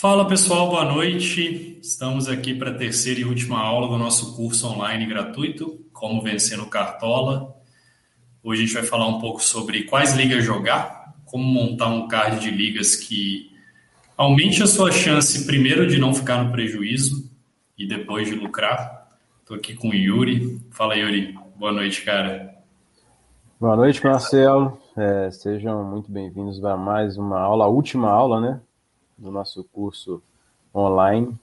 [0.00, 1.76] Fala pessoal, boa noite.
[1.82, 6.56] Estamos aqui para a terceira e última aula do nosso curso online gratuito, Como Vencer
[6.56, 7.56] no Cartola.
[8.40, 12.38] Hoje a gente vai falar um pouco sobre quais ligas jogar, como montar um card
[12.38, 13.50] de ligas que
[14.16, 17.28] aumente a sua chance, primeiro, de não ficar no prejuízo
[17.76, 19.08] e depois de lucrar.
[19.40, 20.60] Estou aqui com o Yuri.
[20.70, 21.36] Fala, Yuri.
[21.56, 22.54] Boa noite, cara.
[23.58, 24.78] Boa noite, Marcelo.
[24.96, 28.60] É, sejam muito bem-vindos a mais uma aula, a última aula, né,
[29.18, 30.22] do nosso curso
[30.74, 31.34] online.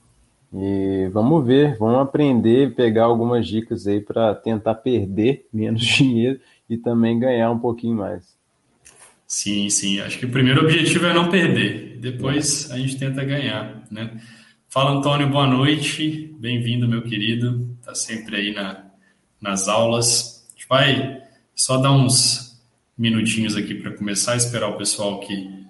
[0.53, 6.77] E vamos ver, vamos aprender, pegar algumas dicas aí para tentar perder menos dinheiro e
[6.77, 8.35] também ganhar um pouquinho mais.
[9.27, 9.99] Sim, sim.
[9.99, 11.97] Acho que o primeiro objetivo é não perder.
[11.99, 14.21] Depois a gente tenta ganhar, né?
[14.69, 15.29] Fala, Antônio.
[15.29, 16.33] Boa noite.
[16.39, 17.75] Bem-vindo, meu querido.
[17.83, 18.85] Tá sempre aí na,
[19.41, 20.47] nas aulas.
[20.47, 21.21] A gente vai
[21.55, 22.61] só dar uns
[22.97, 25.64] minutinhos aqui para começar, esperar o pessoal que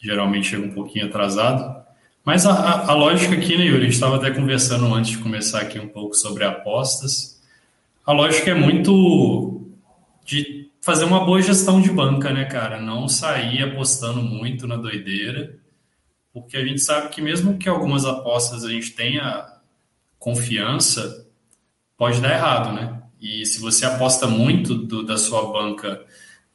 [0.00, 1.78] geralmente chega um pouquinho atrasado.
[2.24, 3.80] Mas a, a, a lógica aqui, né, Yuri?
[3.80, 7.40] A gente estava até conversando antes de começar aqui um pouco sobre apostas.
[8.04, 9.66] A lógica é muito
[10.24, 12.80] de fazer uma boa gestão de banca, né, cara?
[12.80, 15.58] Não sair apostando muito na doideira,
[16.32, 19.46] porque a gente sabe que mesmo que algumas apostas a gente tenha
[20.18, 21.26] confiança,
[21.96, 23.02] pode dar errado, né?
[23.20, 26.04] E se você aposta muito do, da sua banca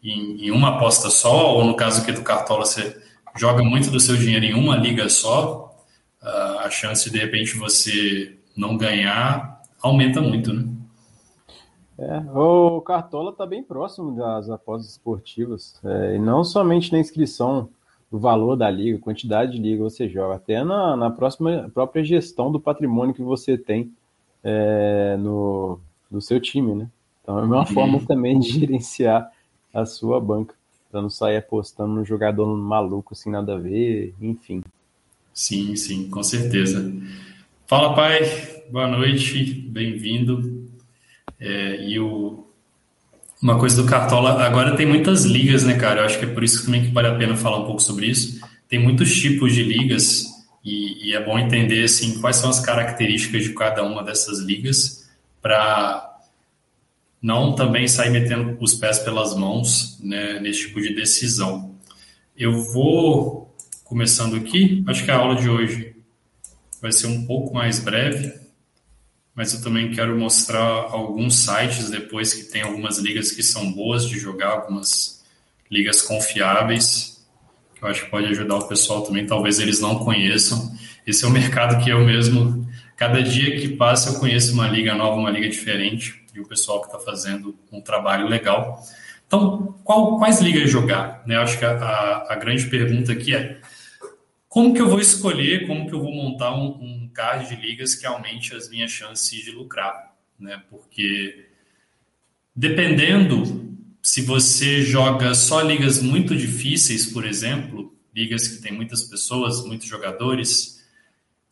[0.04, 3.02] em, em, uma aposta só, ou no caso aqui do Cartola, você
[3.36, 5.76] joga muito do seu dinheiro em uma liga só,
[6.22, 10.66] uh, a chance de, de repente você não ganhar aumenta muito, né?
[11.98, 17.70] É, o Cartola está bem próximo das apostas esportivas, é, e não somente na inscrição,
[18.12, 22.52] o valor da liga, quantidade de liga você joga, até na, na próxima, própria gestão
[22.52, 23.92] do patrimônio que você tem
[24.44, 26.90] é, no, do seu time, né?
[27.22, 27.66] Então é uma uhum.
[27.66, 29.32] forma também de gerenciar
[29.74, 30.56] a sua banca,
[30.94, 34.64] para não sair apostando no jogador maluco assim nada a ver, enfim.
[35.34, 36.94] Sim, sim, com certeza.
[37.66, 38.22] Fala, pai.
[38.72, 40.70] Boa noite, bem-vindo.
[41.40, 42.46] É, e o,
[43.42, 46.02] uma coisa do Cartola, agora tem muitas ligas, né, cara?
[46.02, 48.06] Eu acho que é por isso também que vale a pena falar um pouco sobre
[48.06, 48.40] isso.
[48.70, 50.26] Tem muitos tipos de ligas
[50.64, 55.10] e, e é bom entender assim quais são as características de cada uma dessas ligas
[55.42, 56.13] para
[57.24, 61.74] não também sair metendo os pés pelas mãos né, nesse tipo de decisão.
[62.38, 65.96] Eu vou começando aqui, acho que a aula de hoje
[66.82, 68.34] vai ser um pouco mais breve,
[69.34, 74.08] mas eu também quero mostrar alguns sites depois que tem algumas ligas que são boas
[74.08, 75.24] de jogar, algumas
[75.72, 77.26] ligas confiáveis,
[77.74, 80.76] que eu acho que pode ajudar o pessoal também, talvez eles não conheçam.
[81.08, 82.64] Esse é um mercado que eu mesmo
[82.96, 86.82] Cada dia que passa eu conheço uma liga nova, uma liga diferente, e o pessoal
[86.82, 88.82] que está fazendo um trabalho legal.
[89.28, 91.24] Então, qual, quais ligas jogar?
[91.26, 91.36] Né?
[91.38, 93.60] Acho que a, a, a, grande pergunta aqui é
[94.48, 97.96] como que eu vou escolher, como que eu vou montar um, um card de ligas
[97.96, 100.16] que aumente as minhas chances de lucrar?
[100.40, 100.62] Né?
[100.70, 101.48] Porque
[102.56, 103.74] dependendo
[104.04, 109.88] se você joga só ligas muito difíceis, por exemplo, ligas que tem muitas pessoas, muitos
[109.88, 110.83] jogadores,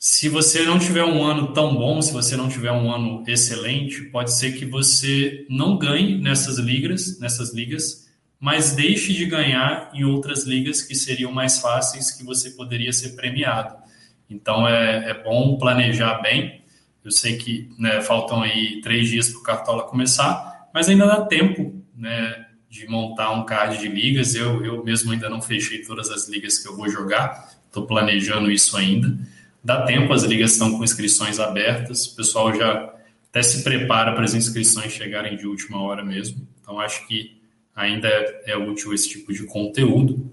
[0.03, 4.01] se você não tiver um ano tão bom, se você não tiver um ano excelente,
[4.05, 8.09] pode ser que você não ganhe nessas ligas, nessas ligas,
[8.39, 13.09] mas deixe de ganhar em outras ligas que seriam mais fáceis, que você poderia ser
[13.09, 13.75] premiado.
[14.27, 16.63] Então é, é bom planejar bem.
[17.05, 21.21] Eu sei que né, faltam aí três dias para o Cartola começar, mas ainda dá
[21.25, 24.33] tempo né, de montar um card de ligas.
[24.33, 28.49] Eu, eu mesmo ainda não fechei todas as ligas que eu vou jogar, estou planejando
[28.49, 29.15] isso ainda.
[29.63, 32.93] Dá tempo, as ligas estão com inscrições abertas, o pessoal já
[33.29, 36.47] até se prepara para as inscrições chegarem de última hora mesmo.
[36.61, 37.39] Então, acho que
[37.75, 38.07] ainda
[38.45, 40.31] é, útil esse tipo de conteúdo.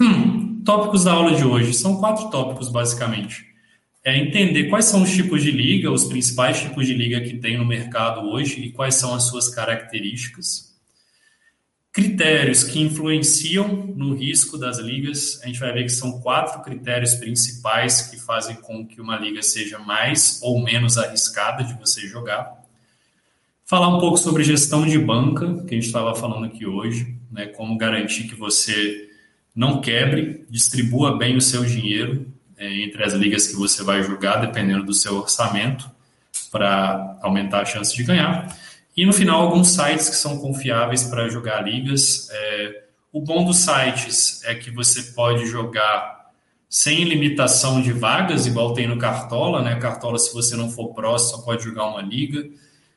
[0.00, 1.74] Hum, tópicos da aula de hoje.
[1.74, 3.46] São quatro tópicos, basicamente.
[4.04, 7.58] É entender quais são os tipos de liga, os principais tipos de liga que tem
[7.58, 10.65] no mercado hoje e quais são as suas características
[11.96, 17.14] Critérios que influenciam no risco das ligas, a gente vai ver que são quatro critérios
[17.14, 22.52] principais que fazem com que uma liga seja mais ou menos arriscada de você jogar.
[23.64, 27.46] Falar um pouco sobre gestão de banca, que a gente estava falando aqui hoje, né,
[27.46, 29.08] como garantir que você
[29.54, 34.36] não quebre, distribua bem o seu dinheiro é, entre as ligas que você vai jogar,
[34.36, 35.90] dependendo do seu orçamento,
[36.52, 38.54] para aumentar a chance de ganhar.
[38.96, 42.28] E no final, alguns sites que são confiáveis para jogar ligas.
[42.30, 46.16] É, o bom dos sites é que você pode jogar
[46.68, 49.76] sem limitação de vagas, igual tem no Cartola, né?
[49.76, 52.48] Cartola, se você não for pró, só pode jogar uma liga.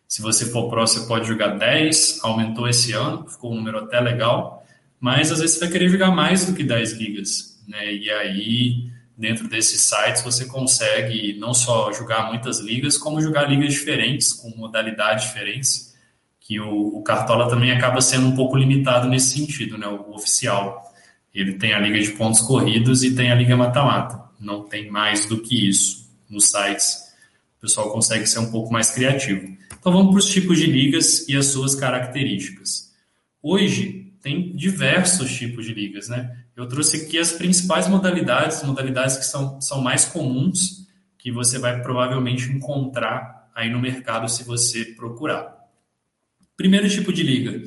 [0.08, 4.00] Se você for pró, você pode jogar 10, aumentou esse ano, ficou um número até
[4.00, 4.66] legal.
[5.00, 7.94] Mas às vezes você vai querer jogar mais do que 10 ligas, né?
[7.94, 13.74] E aí dentro desses sites você consegue não só jogar muitas ligas, como jogar ligas
[13.74, 15.89] diferentes, com modalidades diferentes,
[16.50, 20.92] que o, o Cartola também acaba sendo um pouco limitado nesse sentido, né, o oficial.
[21.32, 24.20] Ele tem a liga de pontos corridos e tem a liga mata-mata.
[24.40, 27.14] Não tem mais do que isso nos sites.
[27.56, 29.48] O pessoal consegue ser um pouco mais criativo.
[29.80, 32.96] Então vamos para os tipos de ligas e as suas características.
[33.44, 36.36] Hoje tem diversos tipos de ligas, né?
[36.58, 41.80] Eu trouxe aqui as principais modalidades, modalidades que são, são mais comuns, que você vai
[41.84, 45.59] provavelmente encontrar aí no mercado se você procurar.
[46.60, 47.64] Primeiro tipo de liga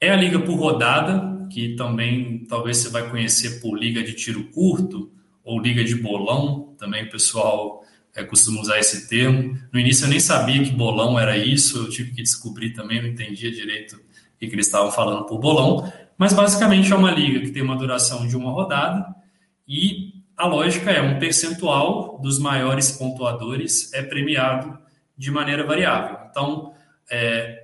[0.00, 4.44] é a liga por rodada, que também talvez você vai conhecer por liga de tiro
[4.44, 5.12] curto
[5.44, 7.84] ou liga de bolão, também o pessoal
[8.16, 9.54] é, costuma usar esse termo.
[9.70, 13.10] No início eu nem sabia que bolão era isso, eu tive que descobrir também, não
[13.10, 17.50] entendia direito o que eles estavam falando por bolão, mas basicamente é uma liga que
[17.50, 19.14] tem uma duração de uma rodada
[19.68, 24.78] e a lógica é um percentual dos maiores pontuadores é premiado
[25.18, 26.16] de maneira variável.
[26.30, 26.72] Então,
[27.10, 27.61] é,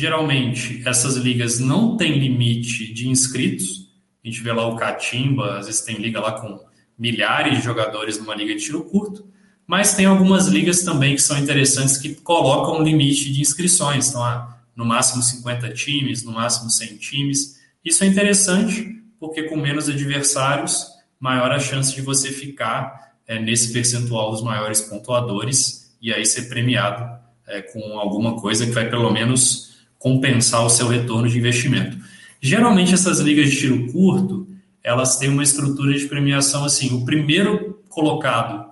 [0.00, 3.88] geralmente essas ligas não têm limite de inscritos.
[4.22, 6.60] A gente vê lá o Catimba, às vezes tem liga lá com
[6.98, 9.26] milhares de jogadores numa liga de tiro curto.
[9.66, 14.08] Mas tem algumas ligas também que são interessantes que colocam limite de inscrições.
[14.08, 17.56] Então, há no máximo 50 times, no máximo 100 times.
[17.84, 20.86] Isso é interessante porque com menos adversários,
[21.18, 26.48] maior a chance de você ficar é, nesse percentual dos maiores pontuadores e aí ser
[26.50, 31.96] premiado é, com alguma coisa que vai pelo menos compensar o seu retorno de investimento.
[32.40, 34.46] Geralmente essas ligas de tiro curto,
[34.82, 38.66] elas têm uma estrutura de premiação assim, o primeiro colocado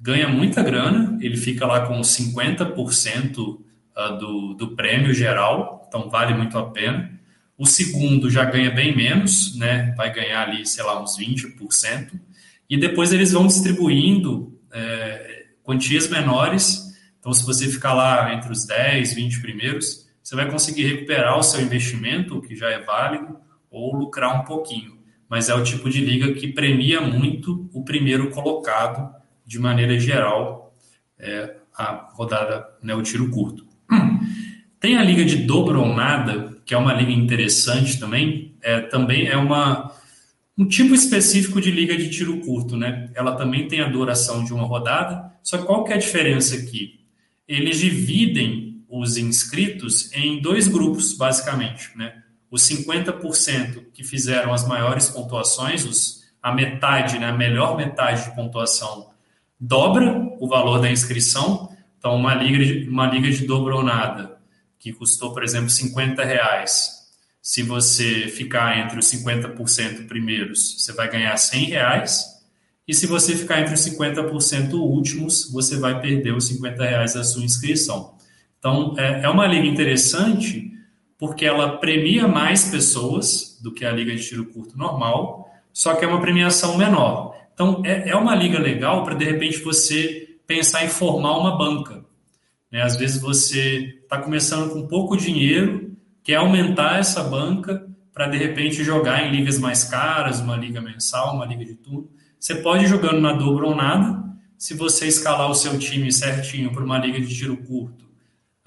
[0.00, 3.58] ganha muita grana, ele fica lá com 50%
[3.94, 7.10] ah, do, do prêmio geral, então vale muito a pena.
[7.58, 9.92] O segundo já ganha bem menos, né?
[9.94, 12.12] vai ganhar ali, sei lá, uns 20%.
[12.70, 16.86] E depois eles vão distribuindo é, quantias menores.
[17.18, 21.42] Então, se você ficar lá entre os 10, 20 primeiros, você vai conseguir recuperar o
[21.42, 23.36] seu investimento, que já é válido,
[23.68, 24.96] ou lucrar um pouquinho.
[25.28, 29.12] Mas é o tipo de liga que premia muito o primeiro colocado
[29.44, 30.72] de maneira geral,
[31.18, 33.66] é, a rodada, né, o tiro curto.
[34.78, 38.54] Tem a liga de dobro ou nada, que é uma liga interessante também.
[38.62, 39.92] É, também é uma,
[40.56, 43.10] um tipo específico de liga de tiro curto, né?
[43.16, 45.32] Ela também tem a duração de uma rodada.
[45.42, 47.00] Só que qual que é a diferença aqui?
[47.48, 52.22] Eles dividem os inscritos em dois grupos, basicamente, né?
[52.50, 58.34] Os 50% que fizeram as maiores pontuações, os, a metade, né, a melhor metade de
[58.34, 59.10] pontuação
[59.60, 61.68] dobra o valor da inscrição.
[61.98, 64.38] Então, uma liga de, uma liga de dobro ou nada,
[64.78, 66.98] que custou, por exemplo, 50 reais.
[67.42, 72.24] Se você ficar entre os 50% primeiros, você vai ganhar 100 reais.
[72.88, 77.22] E se você ficar entre os 50% últimos, você vai perder os 50 reais da
[77.22, 78.14] sua inscrição.
[78.60, 80.70] Então, é, é uma liga interessante
[81.18, 86.04] porque ela premia mais pessoas do que a liga de tiro curto normal, só que
[86.04, 87.34] é uma premiação menor.
[87.54, 92.04] Então, é, é uma liga legal para, de repente, você pensar em formar uma banca.
[92.70, 92.82] Né?
[92.82, 98.84] Às vezes você está começando com pouco dinheiro, quer aumentar essa banca para, de repente,
[98.84, 102.10] jogar em ligas mais caras, uma liga mensal, uma liga de tudo.
[102.38, 104.22] Você pode ir jogando na dobro ou nada.
[104.58, 108.09] Se você escalar o seu time certinho para uma liga de tiro curto,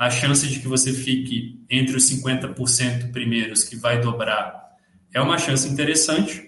[0.03, 4.75] a chance de que você fique entre os 50% primeiros, que vai dobrar,
[5.13, 6.43] é uma chance interessante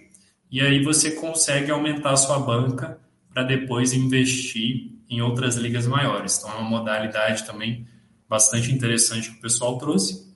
[0.51, 2.99] e aí você consegue aumentar a sua banca
[3.33, 6.37] para depois investir em outras ligas maiores.
[6.37, 7.87] Então é uma modalidade também
[8.27, 10.35] bastante interessante que o pessoal trouxe.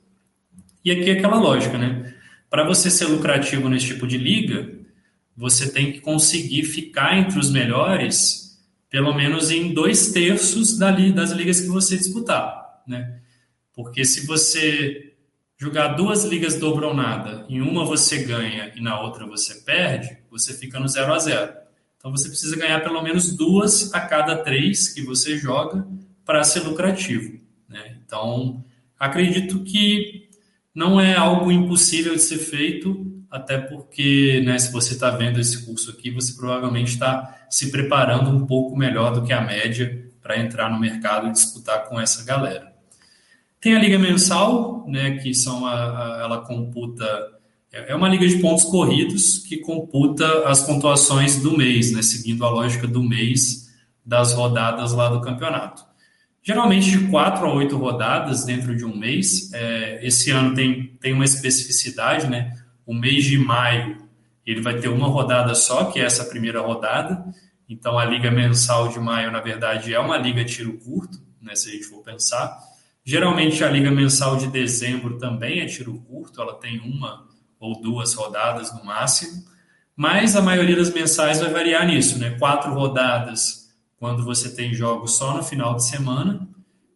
[0.85, 2.13] E aqui é aquela lógica, né?
[2.49, 4.79] Para você ser lucrativo nesse tipo de liga,
[5.35, 8.57] você tem que conseguir ficar entre os melhores,
[8.89, 13.21] pelo menos em dois terços das ligas que você disputar, né?
[13.73, 15.13] Porque se você
[15.57, 20.17] jogar duas ligas dobro ou nada, em uma você ganha e na outra você perde,
[20.31, 21.53] você fica no 0 a 0
[21.97, 25.85] Então você precisa ganhar pelo menos duas a cada três que você joga
[26.25, 27.39] para ser lucrativo.
[27.67, 27.97] Né?
[28.05, 28.63] Então
[28.97, 30.29] acredito que
[30.73, 35.65] não é algo impossível de ser feito, até porque né, se você está vendo esse
[35.65, 40.39] curso aqui, você provavelmente está se preparando um pouco melhor do que a média para
[40.39, 42.68] entrar no mercado e disputar com essa galera.
[43.59, 47.05] Tem a liga mensal, né, que são a, a, ela computa
[47.71, 52.43] é, é uma liga de pontos corridos que computa as pontuações do mês, né, seguindo
[52.45, 53.69] a lógica do mês
[54.05, 55.83] das rodadas lá do campeonato.
[56.41, 59.53] Geralmente de quatro a oito rodadas dentro de um mês.
[59.53, 62.53] É, esse ano tem, tem uma especificidade, né?
[62.85, 63.97] O mês de maio
[64.45, 67.23] ele vai ter uma rodada só, que é essa primeira rodada,
[67.67, 71.69] Então, a liga mensal de maio, na verdade, é uma liga tiro curto, né, se
[71.69, 72.57] a gente for pensar.
[73.03, 77.27] Geralmente, a liga mensal de dezembro também é tiro curto, ela tem uma
[77.59, 79.43] ou duas rodadas no máximo,
[79.95, 82.37] mas a maioria das mensais vai variar nisso, né?
[82.39, 86.47] Quatro rodadas quando você tem jogos só no final de semana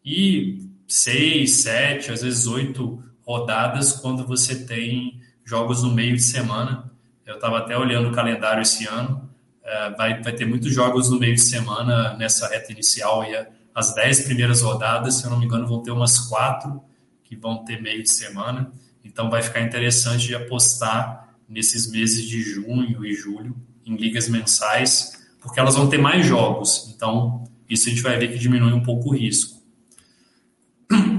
[0.06, 6.92] e seis, sete, às vezes oito rodadas quando você tem jogos no meio de semana.
[7.26, 9.30] Eu estava até olhando o calendário esse ano,
[9.64, 13.36] é, vai, vai ter muitos jogos no meio de semana nessa reta inicial e
[13.74, 16.82] as dez primeiras rodadas, se eu não me engano, vão ter umas quatro
[17.24, 18.72] que vão ter meio de semana.
[19.04, 25.26] Então vai ficar interessante de apostar nesses meses de junho e julho em ligas mensais,
[25.42, 26.94] porque elas vão ter mais jogos.
[26.96, 29.62] Então isso a gente vai ver que diminui um pouco o risco.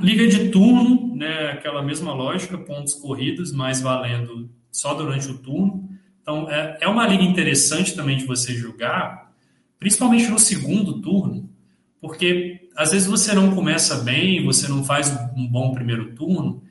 [0.03, 5.89] Liga de turno, né, aquela mesma lógica, pontos corridos, mas valendo só durante o turno.
[6.21, 9.33] Então, é, é uma liga interessante também de você jogar,
[9.79, 11.51] principalmente no segundo turno,
[12.05, 16.63] porque às vezes você não começa bem, você não faz um bom primeiro turno,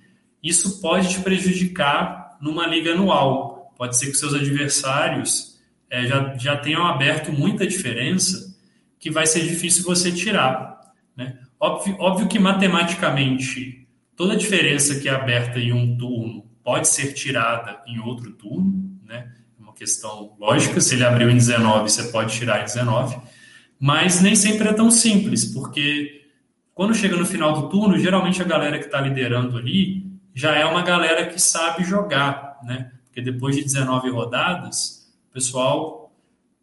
[0.44, 3.74] isso pode te prejudicar numa liga anual.
[3.76, 5.60] Pode ser que seus adversários
[5.90, 8.56] é, já, já tenham aberto muita diferença
[9.00, 10.80] que vai ser difícil você tirar.
[11.18, 11.40] Né?
[11.60, 17.82] Óbvio, óbvio que matematicamente toda diferença que é aberta em um turno pode ser tirada
[17.88, 19.34] em outro turno, né?
[19.60, 20.80] É uma questão lógica.
[20.80, 23.18] Se ele abriu em 19, você pode tirar em 19,
[23.80, 26.24] mas nem sempre é tão simples, porque
[26.74, 30.66] quando chega no final do turno, geralmente a galera que está liderando ali já é
[30.66, 32.92] uma galera que sabe jogar, né?
[33.06, 36.12] Porque depois de 19 rodadas, o pessoal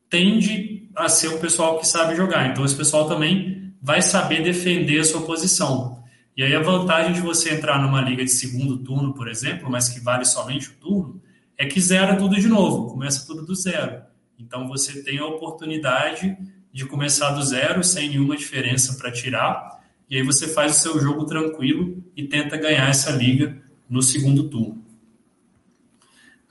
[0.08, 2.50] tende a ser o pessoal que sabe jogar.
[2.50, 6.02] Então, esse pessoal também vai saber defender a sua posição.
[6.36, 9.88] E aí, a vantagem de você entrar numa liga de segundo turno, por exemplo, mas
[9.88, 11.22] que vale somente o turno,
[11.56, 14.02] é que zera tudo de novo, começa tudo do zero.
[14.38, 16.36] Então, você tem a oportunidade
[16.72, 21.00] de começar do zero, sem nenhuma diferença para tirar e aí você faz o seu
[21.00, 23.56] jogo tranquilo e tenta ganhar essa liga
[23.88, 24.84] no segundo turno.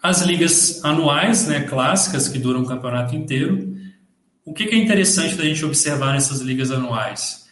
[0.02, 3.76] As ligas anuais, né, clássicas, que duram o campeonato inteiro.
[4.46, 7.50] O que é interessante da gente observar nessas ligas anuais?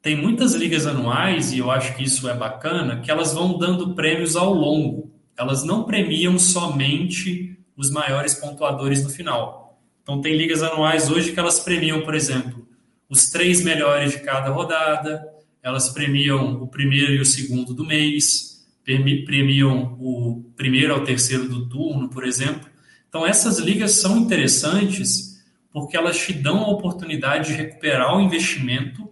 [0.00, 3.94] Tem muitas ligas anuais, e eu acho que isso é bacana, que elas vão dando
[3.94, 5.12] prêmios ao longo.
[5.36, 9.67] Elas não premiam somente os maiores pontuadores no final.
[10.08, 12.66] Então, tem ligas anuais hoje que elas premiam, por exemplo,
[13.10, 15.22] os três melhores de cada rodada,
[15.62, 21.68] elas premiam o primeiro e o segundo do mês, premiam o primeiro ao terceiro do
[21.68, 22.70] turno, por exemplo.
[23.06, 29.10] Então, essas ligas são interessantes porque elas te dão a oportunidade de recuperar o investimento,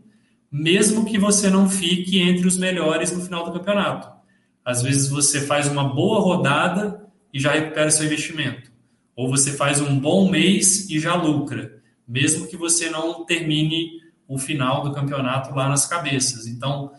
[0.50, 4.08] mesmo que você não fique entre os melhores no final do campeonato.
[4.64, 8.65] Às vezes você faz uma boa rodada e já recupera seu investimento.
[9.16, 14.38] Ou você faz um bom mês e já lucra mesmo que você não termine o
[14.38, 16.46] final do campeonato lá nas cabeças.
[16.46, 16.92] Então,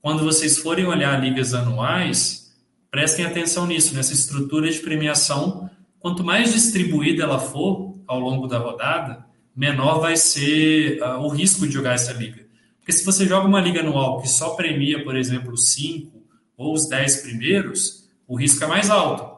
[0.00, 2.54] quando vocês forem olhar ligas anuais,
[2.90, 5.68] prestem atenção nisso, nessa estrutura de premiação.
[5.98, 9.24] Quanto mais distribuída ela for ao longo da rodada,
[9.54, 12.42] menor vai ser uh, o risco de jogar essa liga.
[12.78, 16.10] Porque se você joga uma liga anual que só premia, por exemplo, os 5
[16.56, 19.31] ou os 10 primeiros, o risco é mais alto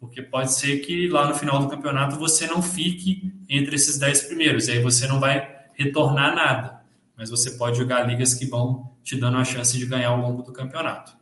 [0.00, 4.22] porque pode ser que lá no final do campeonato você não fique entre esses 10
[4.22, 6.80] primeiros, e aí você não vai retornar nada,
[7.16, 10.42] mas você pode jogar ligas que vão te dando a chance de ganhar ao longo
[10.42, 11.12] do campeonato.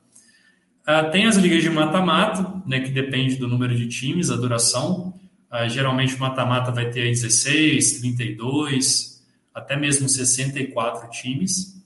[0.87, 5.13] Uh, tem as ligas de mata-mata, né, que depende do número de times, a duração.
[5.53, 11.83] Uh, geralmente o mata-mata vai ter 16, 32, até mesmo 64 times.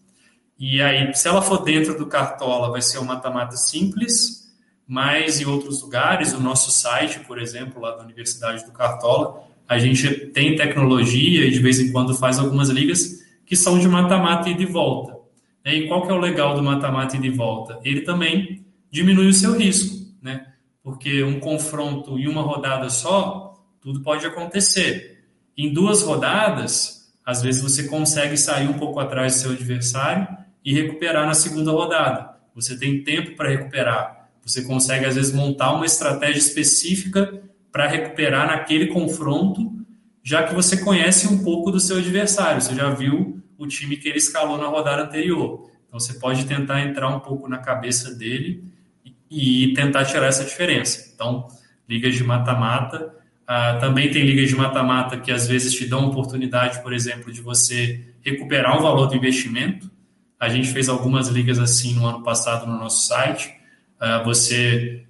[0.58, 4.41] E aí, se ela for dentro do Cartola, vai ser um mata-mata simples,
[4.92, 9.78] mas em outros lugares, o nosso site, por exemplo, lá da Universidade do Cartola, a
[9.78, 14.50] gente tem tecnologia e de vez em quando faz algumas ligas que são de mata-mata
[14.50, 15.16] e de volta.
[15.64, 17.80] E qual que é o legal do mata-mata e de volta?
[17.82, 20.48] Ele também diminui o seu risco, né?
[20.82, 25.24] Porque um confronto em uma rodada só, tudo pode acontecer.
[25.56, 30.28] Em duas rodadas, às vezes você consegue sair um pouco atrás do seu adversário
[30.62, 32.36] e recuperar na segunda rodada.
[32.54, 34.21] Você tem tempo para recuperar.
[34.44, 39.72] Você consegue, às vezes, montar uma estratégia específica para recuperar naquele confronto,
[40.22, 44.08] já que você conhece um pouco do seu adversário, você já viu o time que
[44.08, 45.70] ele escalou na rodada anterior.
[45.86, 48.64] Então, você pode tentar entrar um pouco na cabeça dele
[49.30, 51.10] e tentar tirar essa diferença.
[51.14, 51.48] Então,
[51.88, 53.14] ligas de mata-mata.
[53.42, 57.40] Uh, também tem ligas de mata-mata que às vezes te dão oportunidade, por exemplo, de
[57.40, 59.90] você recuperar o valor do investimento.
[60.38, 63.54] A gente fez algumas ligas assim no ano passado no nosso site.
[64.02, 65.04] Uh, você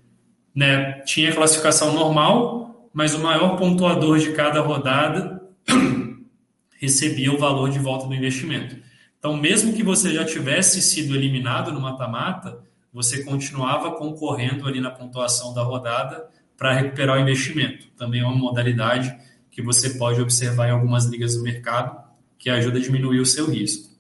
[0.55, 5.43] né, tinha classificação normal, mas o maior pontuador de cada rodada
[6.79, 8.77] recebia o valor de volta do investimento.
[9.19, 12.59] Então, mesmo que você já tivesse sido eliminado no mata-mata,
[12.93, 17.87] você continuava concorrendo ali na pontuação da rodada para recuperar o investimento.
[17.97, 19.17] Também é uma modalidade
[19.51, 21.97] que você pode observar em algumas ligas do mercado
[22.39, 23.91] que ajuda a diminuir o seu risco.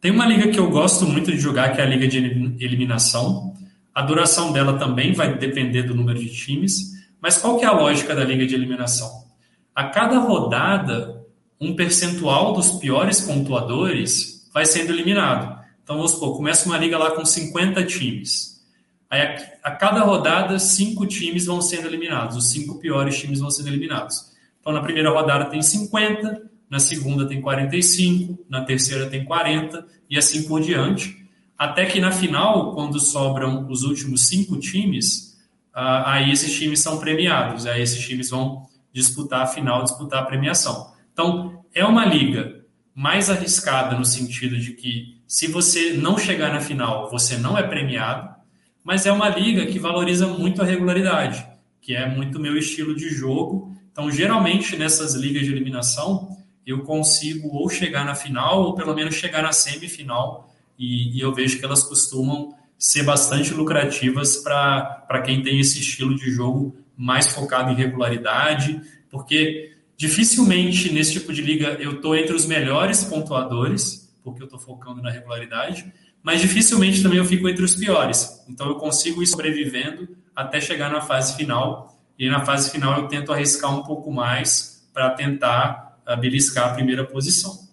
[0.00, 2.16] Tem uma liga que eu gosto muito de jogar, que é a liga de
[2.58, 3.54] eliminação.
[3.94, 7.72] A duração dela também vai depender do número de times, mas qual que é a
[7.72, 9.24] lógica da liga de eliminação?
[9.74, 11.24] A cada rodada,
[11.60, 15.60] um percentual dos piores pontuadores vai sendo eliminado.
[15.82, 18.64] Então, vamos supor, começa uma liga lá com 50 times.
[19.10, 19.22] Aí,
[19.62, 22.36] a, cada rodada, cinco times vão sendo eliminados.
[22.36, 24.30] Os cinco piores times vão sendo eliminados.
[24.60, 30.16] Então, na primeira rodada tem 50, na segunda tem 45, na terceira tem 40 e
[30.16, 31.19] assim por diante.
[31.60, 35.38] Até que na final, quando sobram os últimos cinco times,
[35.74, 37.66] aí esses times são premiados.
[37.66, 40.90] Aí esses times vão disputar a final, disputar a premiação.
[41.12, 42.64] Então, é uma liga
[42.94, 47.62] mais arriscada no sentido de que se você não chegar na final, você não é
[47.62, 48.34] premiado,
[48.82, 51.46] mas é uma liga que valoriza muito a regularidade,
[51.78, 53.76] que é muito meu estilo de jogo.
[53.92, 59.14] Então, geralmente nessas ligas de eliminação, eu consigo ou chegar na final ou pelo menos
[59.14, 60.48] chegar na semifinal
[60.80, 66.16] e, e eu vejo que elas costumam ser bastante lucrativas para quem tem esse estilo
[66.16, 72.34] de jogo mais focado em regularidade, porque dificilmente nesse tipo de liga eu estou entre
[72.34, 77.62] os melhores pontuadores, porque eu estou focando na regularidade, mas dificilmente também eu fico entre
[77.62, 78.42] os piores.
[78.48, 83.08] Então eu consigo ir sobrevivendo até chegar na fase final, e na fase final eu
[83.08, 87.69] tento arriscar um pouco mais para tentar beliscar a primeira posição.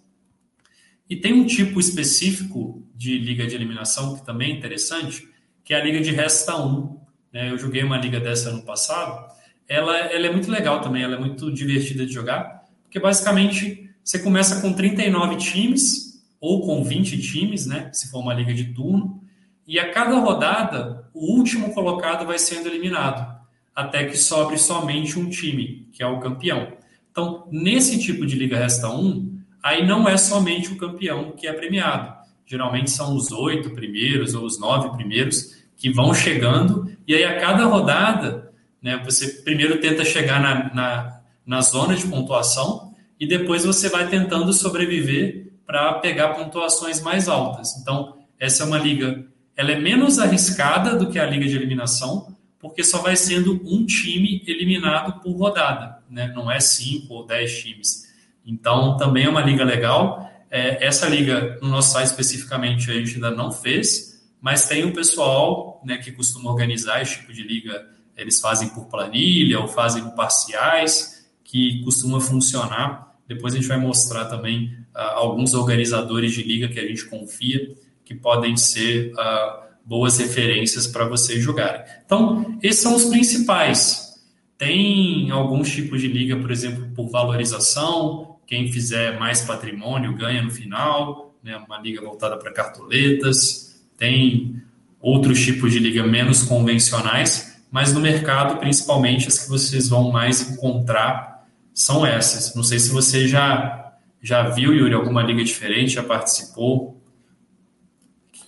[1.09, 5.27] E tem um tipo específico de liga de eliminação que também é interessante,
[5.63, 6.97] que é a liga de resta 1.
[7.31, 7.51] Né?
[7.51, 9.31] Eu joguei uma liga dessa ano passado.
[9.67, 14.19] Ela, ela é muito legal também, ela é muito divertida de jogar, porque basicamente você
[14.19, 17.89] começa com 39 times, ou com 20 times, né?
[17.91, 19.21] se for uma liga de turno,
[19.67, 23.37] e a cada rodada, o último colocado vai sendo eliminado,
[23.75, 26.71] até que sobre somente um time, que é o campeão.
[27.11, 29.36] Então, nesse tipo de Liga Resta 1,
[29.67, 32.15] aí não é somente o campeão que é premiado.
[32.45, 37.39] Geralmente são os oito primeiros ou os nove primeiros que vão chegando, e aí a
[37.39, 38.51] cada rodada,
[38.81, 44.07] né, você primeiro tenta chegar na, na, na zona de pontuação e depois você vai
[44.07, 47.77] tentando sobreviver para pegar pontuações mais altas.
[47.77, 49.25] Então, essa é uma liga,
[49.55, 53.85] ela é menos arriscada do que a liga de eliminação, porque só vai sendo um
[53.85, 56.31] time eliminado por rodada, né?
[56.33, 58.06] não é cinco ou dez times.
[58.47, 60.25] Então, também é uma liga legal.
[60.49, 64.93] É, essa liga, no nosso site especificamente, a gente ainda não fez, mas tem um
[64.93, 67.85] pessoal né, que costuma organizar esse tipo de liga.
[68.15, 73.15] Eles fazem por planilha ou fazem por parciais, que costuma funcionar.
[73.27, 77.75] Depois a gente vai mostrar também uh, alguns organizadores de liga que a gente confia,
[78.05, 81.81] que podem ser uh, boas referências para vocês jogarem.
[82.05, 84.15] Então, esses são os principais.
[84.57, 88.36] Tem alguns tipos de liga, por exemplo, por valorização.
[88.47, 91.57] Quem fizer mais patrimônio ganha no final, né?
[91.57, 93.77] uma liga voltada para cartoletas.
[93.97, 94.63] Tem
[95.01, 100.49] outros tipos de liga menos convencionais, mas no mercado, principalmente, as que vocês vão mais
[100.49, 102.55] encontrar são essas.
[102.55, 106.99] Não sei se você já, já viu, Yuri, alguma liga diferente, já participou.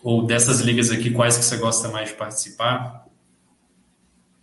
[0.01, 3.05] Ou dessas ligas aqui, quais que você gosta mais de participar?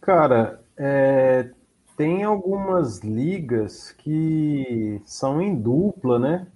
[0.02, 1.48] Cara, é,
[1.96, 6.46] tem algumas ligas que são em dupla, né?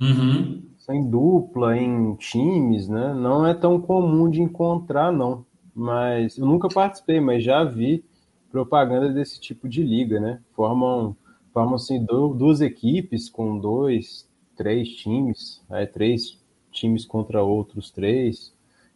[0.00, 0.62] Uhum.
[0.76, 3.14] São em dupla, em times, né?
[3.14, 5.46] Não é tão comum de encontrar, não.
[5.74, 8.04] Mas eu nunca participei, mas já vi
[8.50, 10.40] propaganda desse tipo de liga, né?
[10.52, 11.16] Formam,
[11.52, 16.38] formam assim, duas equipes com dois, três times, é, três
[16.70, 18.52] times contra outros três.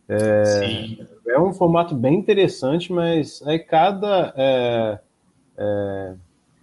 [0.09, 0.96] É,
[1.27, 5.01] é um formato bem interessante, mas aí cada, é,
[5.59, 6.14] é,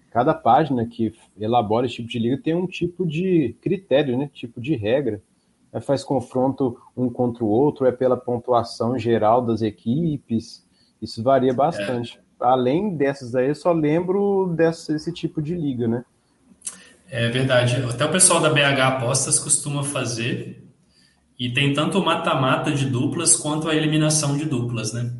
[0.10, 4.30] cada página que elabora esse tipo de liga tem um tipo de critério, né?
[4.34, 5.22] tipo de regra.
[5.74, 10.66] Aí faz confronto um contra o outro, é pela pontuação geral das equipes,
[11.02, 12.18] isso varia bastante.
[12.18, 12.46] É.
[12.46, 16.06] Além dessas aí, eu só lembro desse, desse tipo de liga, né?
[17.10, 17.76] É verdade.
[17.84, 20.64] Até o pessoal da BH Apostas costuma fazer
[21.38, 25.12] e tem tanto o mata-mata de duplas quanto a eliminação de duplas, né?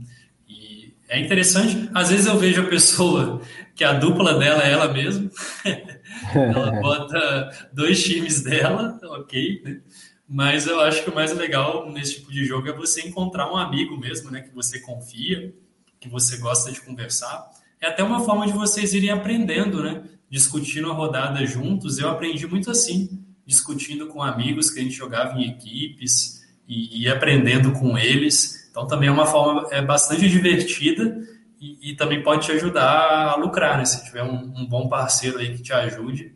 [1.16, 3.42] É interessante, às vezes eu vejo a pessoa
[3.76, 5.30] que a dupla dela é ela mesma,
[6.34, 9.82] ela bota dois times dela, ok, né?
[10.28, 13.56] Mas eu acho que o mais legal nesse tipo de jogo é você encontrar um
[13.56, 14.42] amigo mesmo, né?
[14.42, 15.54] Que você confia,
[16.00, 17.48] que você gosta de conversar.
[17.80, 20.04] É até uma forma de vocês irem aprendendo, né?
[20.30, 25.38] discutindo a rodada juntos, eu aprendi muito assim, discutindo com amigos que a gente jogava
[25.40, 28.65] em equipes e, e aprendendo com eles.
[28.76, 31.18] Então também é uma forma é bastante divertida
[31.62, 33.86] e, e também pode te ajudar a lucrar, né?
[33.86, 36.36] Se tiver um, um, bom parceiro aí que te ajude,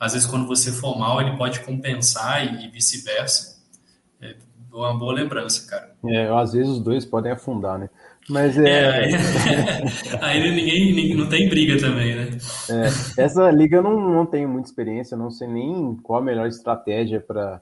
[0.00, 3.62] às vezes quando você for mal ele pode compensar e, e vice-versa.
[4.22, 4.34] É
[4.72, 5.94] uma boa lembrança, cara.
[6.06, 7.90] É, às vezes os dois podem afundar, né?
[8.30, 8.70] Mas é.
[8.70, 9.84] é
[10.22, 12.30] aí ninguém, ninguém, não tem briga também, né?
[12.70, 16.48] É, essa liga eu não, não tenho muita experiência, não sei nem qual a melhor
[16.48, 17.60] estratégia para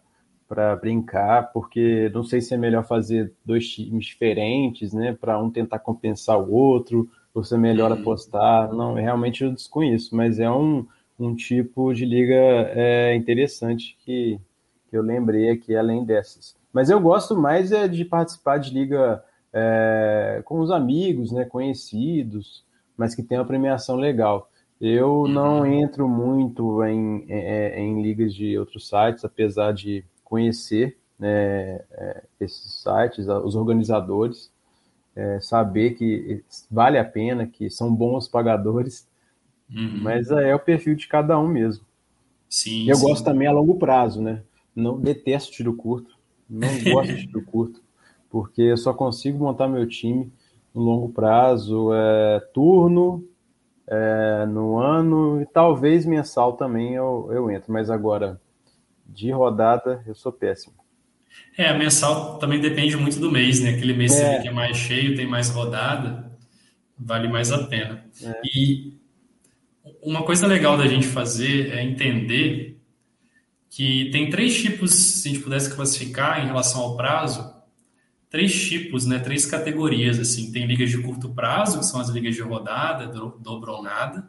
[0.53, 5.51] para brincar, porque não sei se é melhor fazer dois times diferentes, né, para um
[5.51, 7.99] tentar compensar o outro, ou se é melhor uhum.
[7.99, 8.71] apostar.
[8.71, 10.87] Não, realmente eu desconheço, mas é um,
[11.19, 14.39] um tipo de liga é, interessante que,
[14.91, 16.55] que eu lembrei aqui, além dessas.
[16.71, 22.63] Mas eu gosto mais é de participar de liga é, com os amigos, né, conhecidos,
[22.95, 24.51] mas que tem uma premiação legal.
[24.79, 25.67] Eu não uhum.
[25.67, 32.83] entro muito em, em, em, ligas de outros sites, apesar de conhecer né, é, esses
[32.83, 34.51] sites, os organizadores,
[35.15, 39.07] é, saber que vale a pena, que são bons pagadores,
[39.71, 40.01] uhum.
[40.01, 41.85] mas é o perfil de cada um mesmo.
[42.49, 43.03] Sim, eu sim.
[43.07, 44.43] gosto também a longo prazo, né?
[44.75, 46.17] Não detesto tiro curto,
[46.49, 47.83] não gosto de tiro curto
[48.31, 50.33] porque eu só consigo montar meu time
[50.75, 53.23] no longo prazo, é, turno,
[53.87, 58.41] é, no ano e talvez mensal também eu, eu entro, mas agora
[59.13, 60.75] de rodada eu sou péssimo.
[61.57, 63.71] É, a mensal também depende muito do mês, né?
[63.71, 64.41] Aquele mês é.
[64.41, 66.31] que é mais cheio, tem mais rodada,
[66.99, 68.05] vale mais a pena.
[68.23, 68.41] É.
[68.45, 68.99] E
[70.03, 72.81] uma coisa legal da gente fazer é entender
[73.69, 77.53] que tem três tipos, se a gente pudesse classificar em relação ao prazo,
[78.29, 80.53] três tipos, né, três categorias assim.
[80.53, 84.29] Tem ligas de curto prazo, que são as ligas de rodada, dobro ou nada.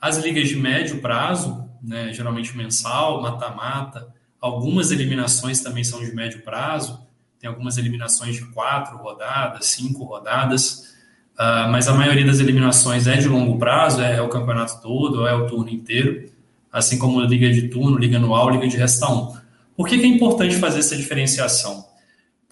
[0.00, 4.11] As ligas de médio prazo, né, geralmente mensal, mata-mata.
[4.42, 7.00] Algumas eliminações também são de médio prazo.
[7.38, 10.92] Tem algumas eliminações de quatro rodadas, cinco rodadas.
[11.34, 15.26] Uh, mas a maioria das eliminações é de longo prazo, é, é o campeonato todo,
[15.26, 16.30] é o turno inteiro.
[16.70, 19.36] Assim como liga de turno, liga anual, liga de resta 1.
[19.74, 21.90] Por que, que é importante fazer essa diferenciação?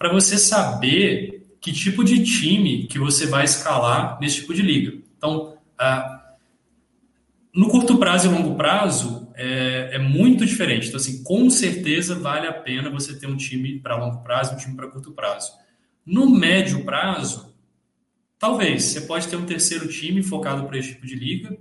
[0.01, 4.97] para você saber que tipo de time que você vai escalar nesse tipo de liga.
[5.15, 6.33] Então, ah,
[7.53, 10.87] no curto prazo e longo prazo é, é, muito diferente.
[10.87, 14.55] Então, assim, com certeza vale a pena você ter um time para longo prazo e
[14.55, 15.51] um time para curto prazo.
[16.05, 17.55] No médio prazo,
[18.37, 21.57] talvez você pode ter um terceiro time focado para esse tipo de liga,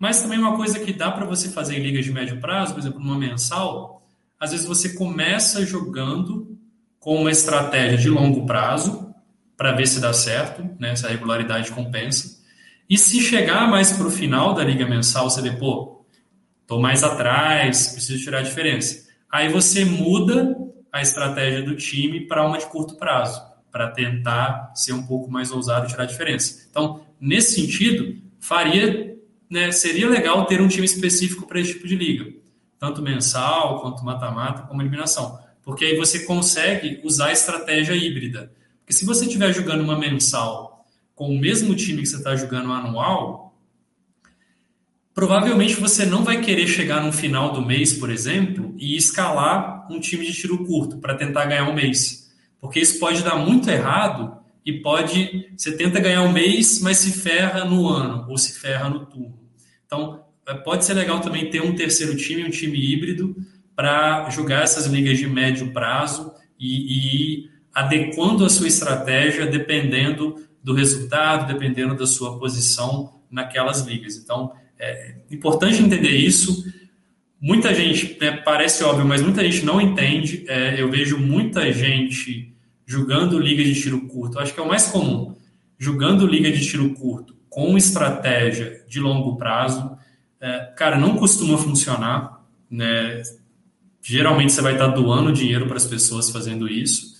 [0.00, 2.80] mas também uma coisa que dá para você fazer em ligas de médio prazo, por
[2.80, 4.04] exemplo, numa mensal,
[4.38, 6.58] às vezes você começa jogando
[6.98, 9.14] com uma estratégia de longo prazo
[9.56, 12.42] para ver se dá certo, né, se a regularidade compensa.
[12.90, 15.96] E se chegar mais para o final da liga mensal, você vê, pô,
[16.66, 19.06] tô mais atrás, preciso tirar a diferença.
[19.30, 20.56] Aí você muda
[20.92, 25.50] a estratégia do time para uma de curto prazo, para tentar ser um pouco mais
[25.50, 26.66] ousado e tirar a diferença.
[26.70, 29.16] Então, nesse sentido, faria,
[29.50, 32.32] né, seria legal ter um time específico para esse tipo de liga,
[32.78, 38.52] tanto mensal quanto mata-mata, como eliminação porque aí você consegue usar a estratégia híbrida.
[38.78, 42.70] Porque se você estiver jogando uma mensal com o mesmo time que você está jogando
[42.70, 43.45] anual,
[45.16, 49.98] provavelmente você não vai querer chegar no final do mês, por exemplo, e escalar um
[49.98, 52.30] time de tiro curto para tentar ganhar um mês.
[52.60, 55.48] Porque isso pode dar muito errado e pode.
[55.56, 59.38] Você tenta ganhar um mês, mas se ferra no ano ou se ferra no turno.
[59.86, 63.34] Então, é, pode ser legal também ter um terceiro time, um time híbrido,
[63.74, 70.74] para jogar essas ligas de médio prazo e, e adequando a sua estratégia dependendo do
[70.74, 74.16] resultado, dependendo da sua posição naquelas ligas.
[74.16, 76.64] Então, é importante entender isso.
[77.40, 80.44] Muita gente, né, parece óbvio, mas muita gente não entende.
[80.48, 82.54] É, eu vejo muita gente
[82.86, 84.38] jogando liga de tiro curto.
[84.38, 85.34] acho que é o mais comum.
[85.78, 89.96] Jogando liga de tiro curto com estratégia de longo prazo.
[90.40, 92.44] É, cara, não costuma funcionar.
[92.70, 93.22] Né?
[94.02, 97.16] Geralmente você vai estar doando dinheiro para as pessoas fazendo isso,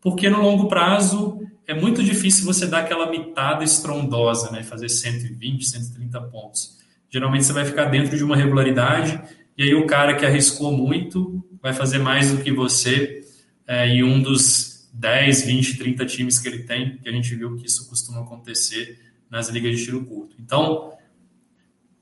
[0.00, 4.62] porque no longo prazo é muito difícil você dar aquela mitada estrondosa, né?
[4.62, 6.77] fazer 120, 130 pontos.
[7.10, 9.20] Geralmente você vai ficar dentro de uma regularidade,
[9.56, 13.24] e aí o cara que arriscou muito vai fazer mais do que você
[13.66, 17.56] é, em um dos 10, 20, 30 times que ele tem, que a gente viu
[17.56, 18.98] que isso costuma acontecer
[19.30, 20.36] nas ligas de tiro curto.
[20.38, 20.92] Então,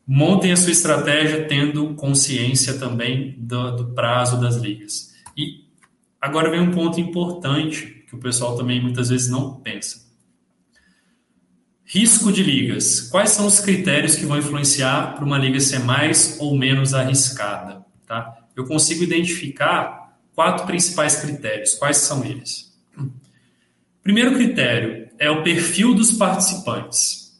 [0.08, 5.12] Montem a sua estratégia tendo consciência também do, do prazo das ligas.
[5.36, 5.64] E
[6.20, 10.05] agora vem um ponto importante que o pessoal também muitas vezes não pensa.
[11.88, 13.02] Risco de ligas.
[13.02, 17.86] Quais são os critérios que vão influenciar para uma liga ser mais ou menos arriscada?
[18.04, 18.38] Tá?
[18.56, 21.74] Eu consigo identificar quatro principais critérios.
[21.74, 22.76] Quais são eles?
[24.02, 27.38] Primeiro critério é o perfil dos participantes.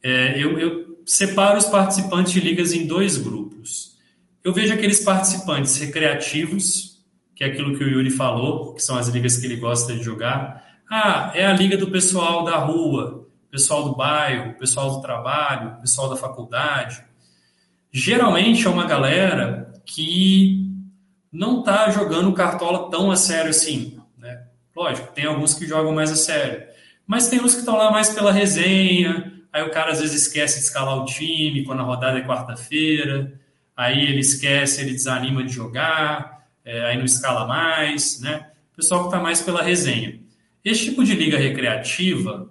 [0.00, 3.96] É, eu, eu separo os participantes de ligas em dois grupos.
[4.44, 9.08] Eu vejo aqueles participantes recreativos, que é aquilo que o Yuri falou, que são as
[9.08, 10.64] ligas que ele gosta de jogar.
[10.88, 16.08] Ah, é a liga do pessoal da rua, pessoal do bairro, pessoal do trabalho, pessoal
[16.08, 17.02] da faculdade.
[17.90, 20.68] Geralmente é uma galera que
[21.32, 23.98] não está jogando cartola tão a sério assim.
[24.16, 24.44] Né?
[24.76, 26.66] Lógico, tem alguns que jogam mais a sério.
[27.06, 29.32] Mas tem uns que estão lá mais pela resenha.
[29.50, 33.32] Aí o cara às vezes esquece de escalar o time quando a rodada é quarta-feira.
[33.74, 36.46] Aí ele esquece, ele desanima de jogar.
[36.64, 38.20] É, aí não escala mais.
[38.20, 38.50] Né?
[38.76, 40.20] Pessoal que está mais pela resenha.
[40.62, 42.50] Esse tipo de liga recreativa,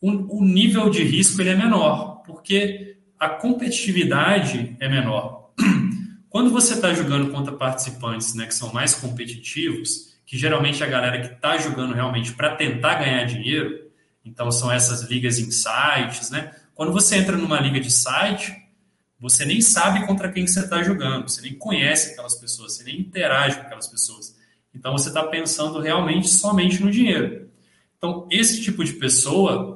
[0.00, 5.52] o, nível de risco ele é menor, porque a competitividade é menor.
[6.28, 10.90] Quando você está jogando contra participantes né, que são mais competitivos, que geralmente é a
[10.90, 13.86] galera que está jogando realmente para tentar ganhar dinheiro,
[14.24, 16.52] então são essas ligas em sites, né?
[16.74, 18.54] Quando você entra numa liga de site,
[19.18, 23.00] você nem sabe contra quem você está jogando, você nem conhece aquelas pessoas, você nem
[23.00, 24.36] interage com aquelas pessoas.
[24.74, 27.48] Então você está pensando realmente somente no dinheiro.
[27.96, 29.75] Então, esse tipo de pessoa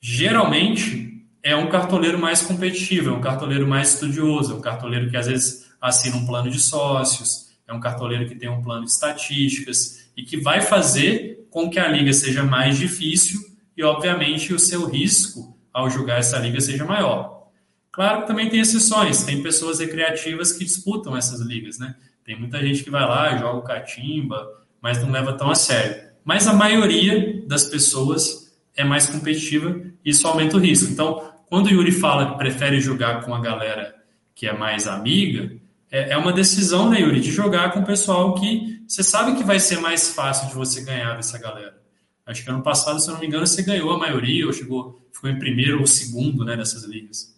[0.00, 5.16] geralmente é um cartoleiro mais competitivo, é um cartoleiro mais estudioso, é um cartoleiro que
[5.16, 8.90] às vezes assina um plano de sócios, é um cartoleiro que tem um plano de
[8.90, 13.40] estatísticas e que vai fazer com que a liga seja mais difícil
[13.76, 17.48] e, obviamente, o seu risco ao jogar essa liga seja maior.
[17.92, 21.94] Claro que também tem exceções, tem pessoas recreativas que disputam essas ligas, né?
[22.24, 24.46] Tem muita gente que vai lá, joga o catimba,
[24.80, 26.08] mas não leva tão a sério.
[26.24, 28.47] Mas a maioria das pessoas
[28.78, 30.90] é mais competitiva e isso aumenta o risco.
[30.90, 33.94] Então, quando o Yuri fala que prefere jogar com a galera
[34.34, 35.50] que é mais amiga,
[35.90, 39.42] é, é uma decisão, né, Yuri, de jogar com o pessoal que você sabe que
[39.42, 41.76] vai ser mais fácil de você ganhar dessa galera.
[42.24, 45.00] Acho que ano passado, se eu não me engano, você ganhou a maioria, ou chegou,
[45.12, 47.36] ficou em primeiro ou segundo né, nessas ligas.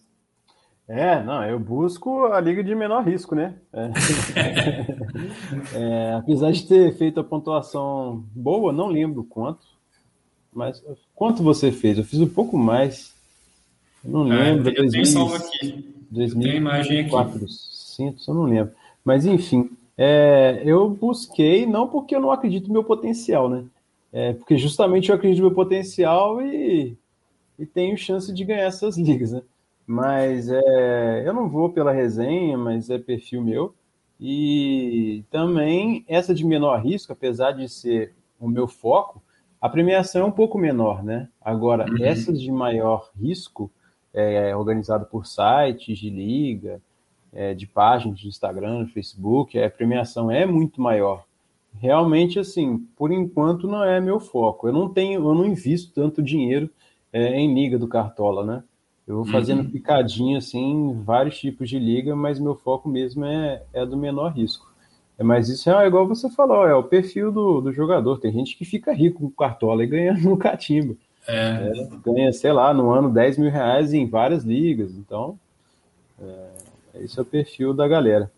[0.87, 3.55] É, não, eu busco a liga de menor risco, né?
[5.73, 6.09] É.
[6.09, 9.65] é, apesar de ter feito a pontuação boa, não lembro quanto,
[10.53, 10.83] mas
[11.21, 11.99] quanto você fez?
[11.99, 13.13] Eu fiz um pouco mais.
[14.03, 14.73] Eu não é, lembro.
[14.75, 15.93] Eu tenho salvo aqui.
[16.09, 17.11] 2000, tem imagem aqui.
[17.11, 18.73] 400, eu não lembro.
[19.05, 23.65] Mas enfim, é, eu busquei não porque eu não acredito no meu potencial, né?
[24.11, 26.97] É, porque justamente eu acredito no meu potencial e,
[27.59, 29.43] e tenho chance de ganhar essas ligas, né?
[29.85, 33.75] Mas é, eu não vou pela resenha, mas é perfil meu.
[34.19, 39.21] E também essa de menor risco, apesar de ser o meu foco,
[39.61, 41.29] a premiação é um pouco menor, né?
[41.39, 42.03] Agora, uhum.
[42.03, 43.71] essas de maior risco,
[44.11, 46.81] é, organizado por sites de liga,
[47.31, 51.23] é, de páginas de Instagram, Facebook, a premiação é muito maior.
[51.79, 54.67] Realmente, assim, por enquanto não é meu foco.
[54.67, 56.69] Eu não tenho, eu não invisto tanto dinheiro
[57.13, 58.63] é, em liga do Cartola, né?
[59.07, 59.69] Eu vou fazendo uhum.
[59.69, 64.70] picadinho, assim, vários tipos de liga, mas meu foco mesmo é, é do menor risco.
[65.21, 68.19] É, mas isso é igual você falou, é o perfil do, do jogador.
[68.19, 70.95] Tem gente que fica rico com cartola e ganha no catimba.
[71.27, 71.71] É.
[71.71, 74.91] É, ganha, sei lá, no ano 10 mil reais em várias ligas.
[74.95, 75.39] Então,
[76.19, 78.31] é, esse é o perfil da galera.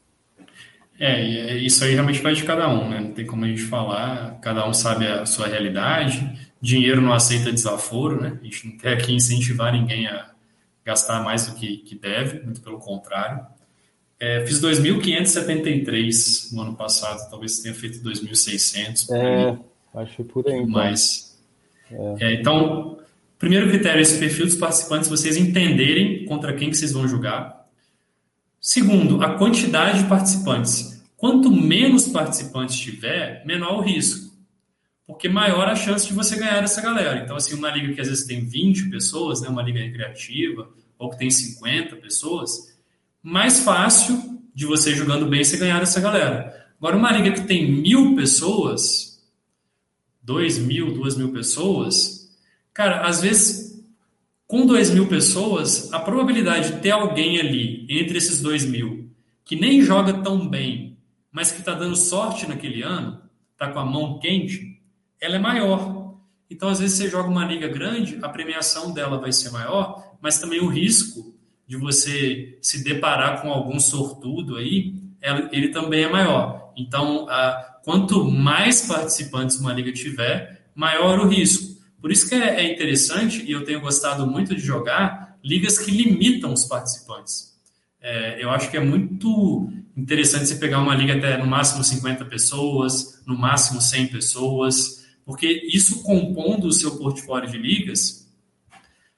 [0.99, 2.99] É, isso aí realmente vai de cada um, né?
[2.99, 6.51] Não tem como a gente falar, cada um sabe a sua realidade.
[6.61, 8.37] Dinheiro não aceita desaforo, né?
[8.41, 10.29] A gente não quer aqui incentivar ninguém a
[10.85, 13.45] gastar mais do que, que deve, muito pelo contrário.
[14.19, 19.09] É, fiz 2.573 no ano passado, talvez tenha feito 2.600.
[19.11, 19.57] É,
[19.99, 20.53] acho por aí.
[20.53, 20.67] Então.
[20.67, 21.37] Mas,
[21.91, 22.15] é.
[22.19, 22.99] É, então,
[23.37, 27.67] primeiro critério é esse perfil dos participantes, vocês entenderem contra quem que vocês vão jogar.
[28.59, 31.03] Segundo, a quantidade de participantes.
[31.17, 34.33] Quanto menos participantes tiver, menor o risco.
[35.05, 37.21] Porque maior a chance de você ganhar essa galera.
[37.23, 41.09] Então, assim, uma liga que às vezes tem 20 pessoas, né, uma liga recreativa, ou
[41.09, 42.72] que tem 50 pessoas,
[43.23, 46.67] mais fácil de você jogando bem você ganhar essa galera.
[46.77, 49.23] Agora, uma liga que tem mil pessoas,
[50.21, 52.29] dois mil, duas mil pessoas,
[52.73, 53.81] cara, às vezes
[54.45, 59.09] com dois mil pessoas, a probabilidade de ter alguém ali entre esses dois mil
[59.45, 60.97] que nem joga tão bem,
[61.31, 63.21] mas que está dando sorte naquele ano,
[63.53, 64.79] está com a mão quente,
[65.19, 66.15] ela é maior.
[66.49, 70.39] Então, às vezes, você joga uma liga grande, a premiação dela vai ser maior, mas
[70.39, 71.33] também o risco
[71.73, 74.93] de você se deparar com algum sortudo aí,
[75.51, 76.71] ele também é maior.
[76.77, 77.27] Então,
[77.83, 81.81] quanto mais participantes uma liga tiver, maior o risco.
[81.99, 85.89] Por isso que é, é interessante, e eu tenho gostado muito de jogar, ligas que
[85.89, 87.53] limitam os participantes.
[87.99, 92.25] É, eu acho que é muito interessante você pegar uma liga até no máximo 50
[92.25, 98.29] pessoas, no máximo 100 pessoas, porque isso compondo o seu portfólio de ligas,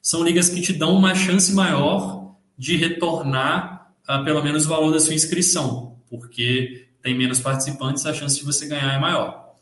[0.02, 2.15] são ligas que te dão uma chance maior
[2.58, 8.14] de retornar uh, pelo menos o valor da sua inscrição, porque tem menos participantes, a
[8.14, 9.54] chance de você ganhar é maior.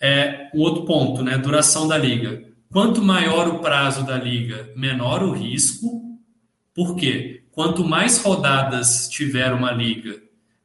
[0.00, 1.36] É, um outro ponto, né?
[1.38, 2.42] Duração da liga.
[2.70, 6.18] Quanto maior o prazo da liga, menor o risco.
[6.74, 7.42] Por quê?
[7.50, 10.20] Quanto mais rodadas tiver uma liga,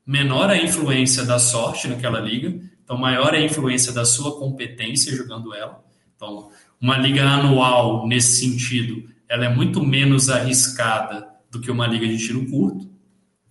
[0.06, 2.60] menor a influência da sorte naquela liga.
[2.84, 5.84] Então, maior a influência da sua competência jogando ela.
[6.16, 12.06] Então, uma liga anual, nesse sentido, ela é muito menos arriscada do que uma liga
[12.06, 12.90] de tiro curto,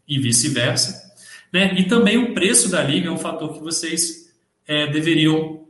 [0.07, 1.15] e vice-versa.
[1.53, 1.75] Né?
[1.79, 4.35] E também o preço da liga é um fator que vocês
[4.67, 5.67] é, deveriam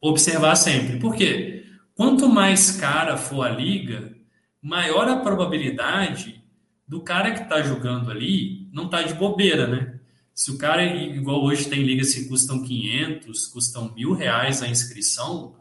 [0.00, 0.98] observar sempre.
[0.98, 1.64] Por quê?
[1.94, 4.14] Quanto mais cara for a liga,
[4.60, 6.42] maior a probabilidade
[6.86, 9.98] do cara que está jogando ali não tá de bobeira, né?
[10.34, 15.54] Se o cara, igual hoje tem ligas que custam 500, custam mil reais a inscrição,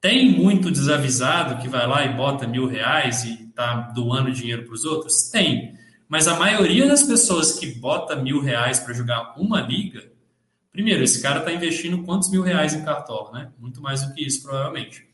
[0.00, 4.74] tem muito desavisado que vai lá e bota mil reais e tá doando dinheiro para
[4.74, 5.28] os outros?
[5.30, 5.74] Tem.
[6.08, 10.14] Mas a maioria das pessoas que bota mil reais para jogar uma liga
[10.74, 13.52] Primeiro, esse cara está investindo quantos mil reais em cartola, né?
[13.60, 15.06] Muito mais do que isso, provavelmente.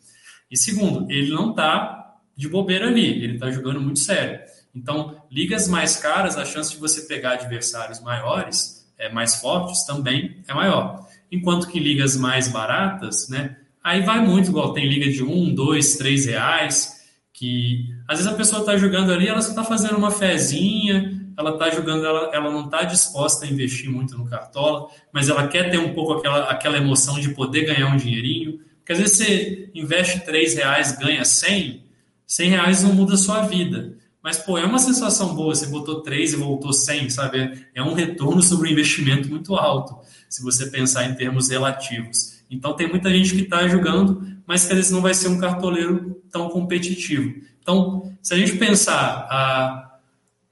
[0.51, 4.41] E segundo, ele não está de bobeira ali, ele está jogando muito sério.
[4.75, 10.43] Então, ligas mais caras, a chance de você pegar adversários maiores, é, mais fortes, também
[10.49, 11.07] é maior.
[11.31, 13.59] Enquanto que ligas mais baratas, né?
[13.85, 17.00] Aí vai muito, igual tem liga de um, dois, três reais,
[17.41, 21.53] que às vezes a pessoa está jogando ali, ela só está fazendo uma fezinha, ela
[21.53, 25.71] está jogando, ela, ela não está disposta a investir muito no Cartola, mas ela quer
[25.71, 28.61] ter um pouco aquela, aquela emoção de poder ganhar um dinheirinho.
[28.77, 31.83] Porque às vezes você investe 3 reais, ganha 100,
[32.27, 33.97] 100 reais não muda a sua vida.
[34.23, 37.65] Mas, pô, é uma sensação boa, você botou 3 e voltou 100, sabe?
[37.75, 39.97] É um retorno sobre o investimento muito alto,
[40.29, 42.40] se você pensar em termos relativos.
[42.51, 45.39] Então, tem muita gente que está jogando, mas que às vezes não vai ser um
[45.39, 47.41] cartoleiro tão competitivo.
[47.61, 49.87] Então, se a gente pensar a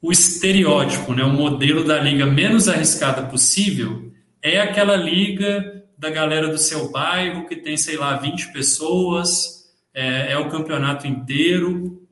[0.01, 6.49] o estereótipo, né, o modelo da liga menos arriscada possível é aquela liga da galera
[6.49, 12.07] do seu bairro que tem, sei lá, 20 pessoas, é, é o campeonato inteiro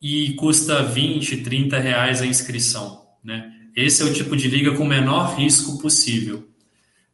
[0.00, 3.04] e custa 20, 30 reais a inscrição.
[3.22, 3.52] Né?
[3.76, 6.49] Esse é o tipo de liga com o menor risco possível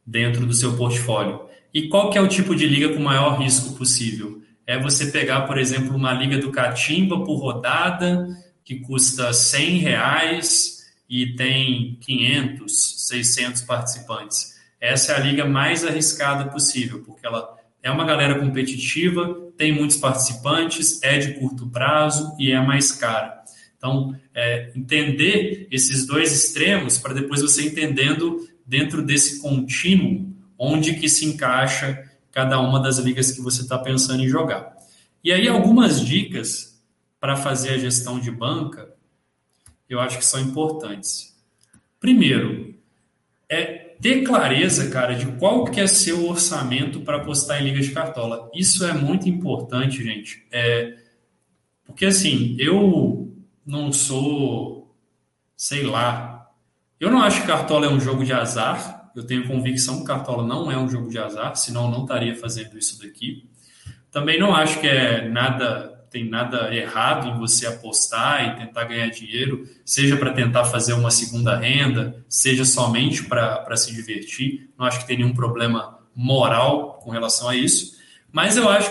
[0.07, 1.41] dentro do seu portfólio.
[1.73, 4.41] E qual que é o tipo de liga com maior risco possível?
[4.65, 8.27] É você pegar, por exemplo, uma liga do Catimba por rodada
[8.63, 14.55] que custa 100 reais e tem 500, 600 participantes.
[14.79, 19.97] Essa é a liga mais arriscada possível, porque ela é uma galera competitiva, tem muitos
[19.97, 23.41] participantes, é de curto prazo e é mais cara.
[23.77, 31.07] Então, é, entender esses dois extremos para depois você entendendo dentro desse contínuo onde que
[31.07, 34.75] se encaixa cada uma das ligas que você está pensando em jogar.
[35.23, 36.79] E aí algumas dicas
[37.19, 38.93] para fazer a gestão de banca,
[39.89, 41.35] eu acho que são importantes.
[41.99, 42.75] Primeiro,
[43.49, 47.91] é ter clareza, cara, de qual que é seu orçamento para apostar em liga de
[47.91, 48.51] cartola.
[48.53, 50.45] Isso é muito importante, gente.
[50.51, 50.97] É,
[51.85, 53.33] porque assim, eu
[53.65, 54.95] não sou,
[55.55, 56.36] sei lá,
[56.99, 59.11] eu não acho que cartola é um jogo de azar.
[59.15, 62.35] Eu tenho convicção que cartola não é um jogo de azar, senão eu não estaria
[62.35, 63.49] fazendo isso daqui.
[64.11, 69.09] Também não acho que é nada tem nada errado em você apostar e tentar ganhar
[69.09, 74.69] dinheiro, seja para tentar fazer uma segunda renda, seja somente para se divertir.
[74.77, 77.97] Não acho que tem nenhum problema moral com relação a isso.
[78.31, 78.89] Mas eu acho,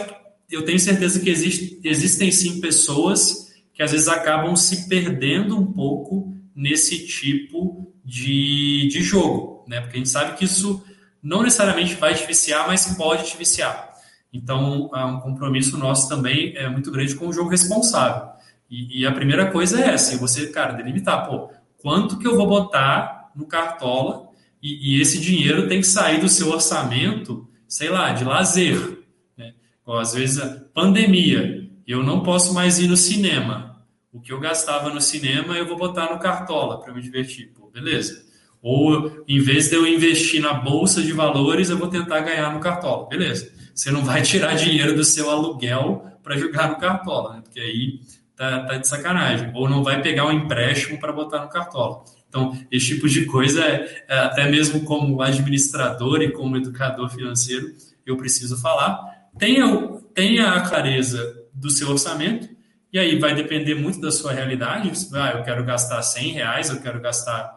[0.51, 5.73] eu tenho certeza que existe, existem sim pessoas que às vezes acabam se perdendo um
[5.73, 9.81] pouco nesse tipo de, de jogo, né?
[9.81, 10.83] Porque a gente sabe que isso
[11.21, 13.91] não necessariamente vai te viciar, mas pode te viciar.
[14.33, 18.29] Então, é um compromisso nosso também é muito grande com o jogo responsável.
[18.71, 22.47] E, e, a primeira coisa é essa, você, cara, delimitar, pô, quanto que eu vou
[22.47, 24.29] botar no Cartola
[24.63, 29.05] e, e esse dinheiro tem que sair do seu orçamento, sei lá, de lazer.
[29.37, 29.55] Né?
[29.85, 33.85] Ou, às vezes, pandemia, eu não posso mais ir no cinema.
[34.13, 37.53] O que eu gastava no cinema, eu vou botar no Cartola para me divertir.
[37.53, 38.25] Pô, beleza.
[38.63, 42.59] Ou, em vez de eu investir na bolsa de valores, eu vou tentar ganhar no
[42.59, 43.09] Cartola.
[43.09, 43.53] Beleza.
[43.75, 47.43] Você não vai tirar dinheiro do seu aluguel para jogar no Cartola, né?
[47.45, 48.01] porque aí
[48.35, 49.53] tá, tá, de sacanagem.
[49.55, 52.03] Ou não vai pegar um empréstimo para botar no Cartola.
[52.29, 57.69] Então, esse tipo de coisa, é, é, até mesmo como administrador e como educador financeiro,
[58.05, 58.99] eu preciso falar.
[59.39, 59.67] Tenha
[60.15, 62.49] tenha a clareza do seu orçamento,
[62.93, 64.91] e aí vai depender muito da sua realidade.
[65.13, 67.56] Ah, eu quero gastar 100 reais, eu quero gastar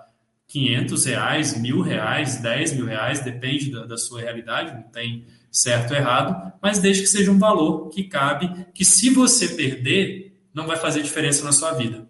[0.50, 5.92] 500 reais, mil reais, 10 mil reais, depende da, da sua realidade, não tem certo
[5.92, 10.66] ou errado, mas desde que seja um valor que cabe, que se você perder, não
[10.66, 12.08] vai fazer diferença na sua vida.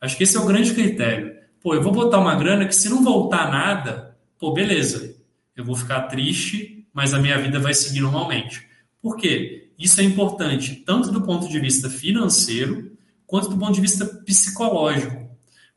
[0.00, 1.36] Acho que esse é o grande critério.
[1.62, 5.16] Pô, eu vou botar uma grana que se não voltar nada, pô, beleza,
[5.54, 8.68] eu vou ficar triste, mas a minha vida vai seguir normalmente.
[9.00, 9.70] Por quê?
[9.78, 15.25] Isso é importante tanto do ponto de vista financeiro quanto do ponto de vista psicológico.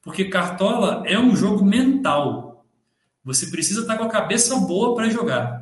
[0.10, 2.66] Porque Cartola é um jogo mental.
[3.24, 5.62] Você precisa estar com a cabeça boa para jogar.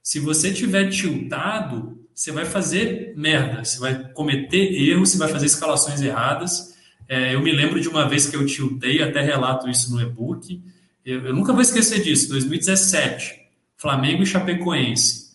[0.00, 5.46] Se você tiver tiltado, você vai fazer merda, você vai cometer erros, você vai fazer
[5.46, 6.76] escalações erradas.
[7.08, 10.62] É, eu me lembro de uma vez que eu tiltei, até relato isso no e-book.
[11.04, 13.34] Eu, eu nunca vou esquecer disso, 2017,
[13.76, 15.32] Flamengo e Chapecoense.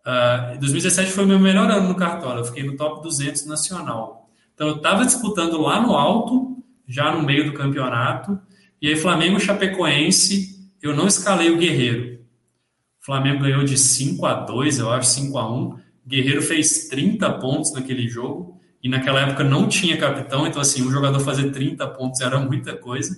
[0.00, 3.46] Uh, ah, 2017 foi o meu melhor ano no Cartola, eu fiquei no top 200
[3.46, 4.28] nacional.
[4.52, 6.59] Então eu estava disputando lá no alto,
[6.90, 8.38] já no meio do campeonato,
[8.82, 12.20] e aí Flamengo Chapecoense, eu não escalei o Guerreiro.
[13.00, 15.78] O Flamengo ganhou de 5 a 2, eu acho, 5 a 1.
[16.06, 20.90] Guerreiro fez 30 pontos naquele jogo e naquela época não tinha capitão, então assim, um
[20.90, 23.16] jogador fazer 30 pontos era muita coisa.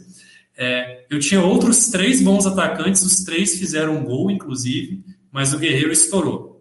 [0.57, 5.59] É, eu tinha outros três bons atacantes, os três fizeram um gol, inclusive, mas o
[5.59, 6.61] Guerreiro estourou.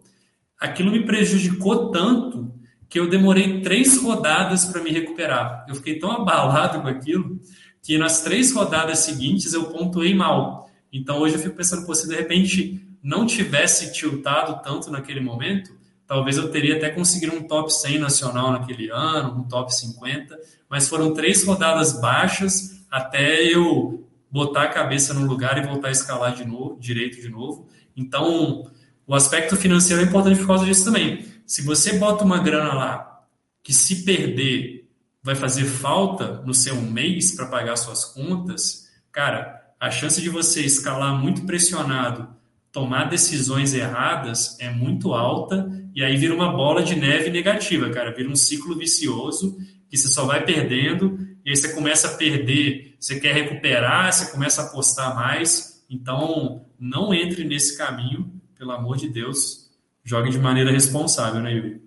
[0.58, 2.54] Aquilo me prejudicou tanto
[2.92, 5.64] que eu demorei três rodadas para me recuperar.
[5.66, 7.40] Eu fiquei tão abalado com aquilo
[7.80, 10.68] que nas três rodadas seguintes eu pontuei mal.
[10.92, 15.74] Então hoje eu fico pensando, pô, se de repente não tivesse tiltado tanto naquele momento,
[16.06, 20.38] talvez eu teria até conseguido um top 100 nacional naquele ano, um top 50,
[20.68, 25.92] mas foram três rodadas baixas até eu botar a cabeça no lugar e voltar a
[25.92, 27.66] escalar de novo, direito de novo.
[27.96, 28.70] Então,
[29.06, 31.31] o aspecto financeiro é importante por causa disso também.
[31.52, 33.26] Se você bota uma grana lá
[33.62, 34.88] que se perder
[35.22, 40.62] vai fazer falta no seu mês para pagar suas contas, cara, a chance de você
[40.62, 42.26] escalar muito pressionado
[42.72, 48.14] tomar decisões erradas é muito alta e aí vira uma bola de neve negativa, cara.
[48.14, 49.58] Vira um ciclo vicioso
[49.90, 54.32] que você só vai perdendo e aí você começa a perder, você quer recuperar, você
[54.32, 55.84] começa a apostar mais.
[55.90, 59.61] Então, não entre nesse caminho, pelo amor de Deus.
[60.04, 61.82] Jogue de maneira responsável, né, Yuri?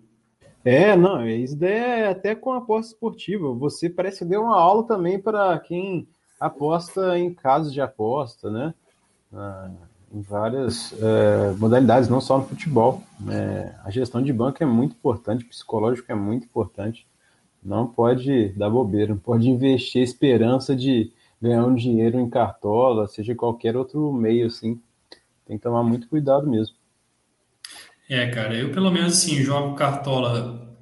[0.63, 3.53] É, não, isso daí é até com aposta esportiva.
[3.53, 6.07] Você parece que deu uma aula também para quem
[6.39, 8.74] aposta em casos de aposta, né?
[9.32, 9.70] Ah,
[10.11, 13.03] em várias é, modalidades, não só no futebol.
[13.30, 17.05] É, a gestão de banco é muito importante, psicológico é muito importante.
[17.63, 21.11] Não pode dar bobeira, não pode investir esperança de
[21.41, 24.80] ganhar um dinheiro em cartola, seja qualquer outro meio, assim.
[25.45, 26.76] Tem que tomar muito cuidado mesmo.
[28.10, 30.78] É, cara, eu pelo menos assim, jogo cartola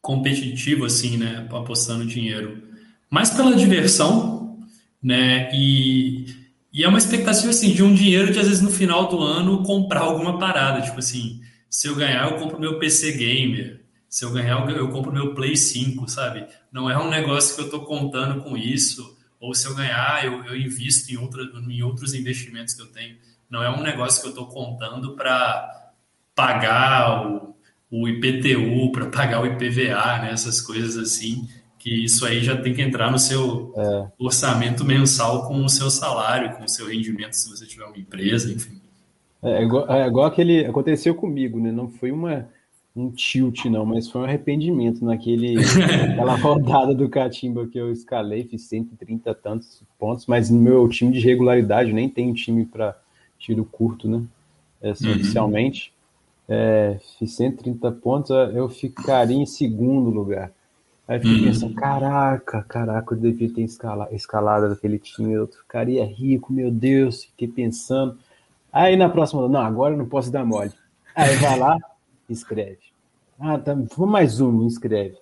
[0.00, 2.62] competitivo, assim, né, apostando dinheiro,
[3.10, 4.58] mais pela diversão,
[5.02, 6.42] né, e
[6.72, 9.62] e é uma expectativa, assim, de um dinheiro de, às vezes, no final do ano,
[9.62, 10.80] comprar alguma parada.
[10.80, 13.82] Tipo assim, se eu ganhar, eu compro meu PC Gamer.
[14.08, 16.46] Se eu ganhar, eu compro meu Play 5, sabe?
[16.72, 19.18] Não é um negócio que eu estou contando com isso.
[19.38, 23.16] Ou se eu ganhar, eu, eu invisto em, outra, em outros investimentos que eu tenho.
[23.50, 25.81] Não é um negócio que eu estou contando para
[26.42, 27.54] pagar o,
[27.90, 30.30] o IPTU, para pagar o IPVA, né?
[30.32, 31.46] Essas coisas assim
[31.78, 34.06] que isso aí já tem que entrar no seu é.
[34.16, 38.52] orçamento mensal com o seu salário, com o seu rendimento, se você tiver uma empresa,
[38.52, 38.80] enfim.
[39.42, 40.64] É, é igual, é igual aquele.
[40.64, 41.72] Aconteceu comigo, né?
[41.72, 42.48] Não foi uma,
[42.94, 45.54] um tilt, não, mas foi um arrependimento naquele,
[46.06, 51.12] naquela rodada do Catimba que eu escalei, fiz 130 tantos pontos, mas no meu time
[51.12, 52.96] de regularidade, nem tem time para
[53.40, 54.22] tiro curto, né?
[54.80, 55.12] É, uhum.
[55.12, 55.92] Oficialmente.
[56.48, 60.52] É, fiz 130 pontos, eu ficaria em segundo lugar.
[61.06, 61.44] Aí eu fiquei uhum.
[61.44, 67.24] pensando, caraca, caraca, eu devia ter escalado, escalado aquele time, eu ficaria rico, meu Deus,
[67.24, 68.18] fiquei pensando.
[68.72, 70.72] Aí na próxima, não, agora eu não posso dar mole.
[71.14, 71.76] Aí vai lá,
[72.28, 72.78] escreve.
[73.38, 75.16] Ah, tá, mais um, escreve.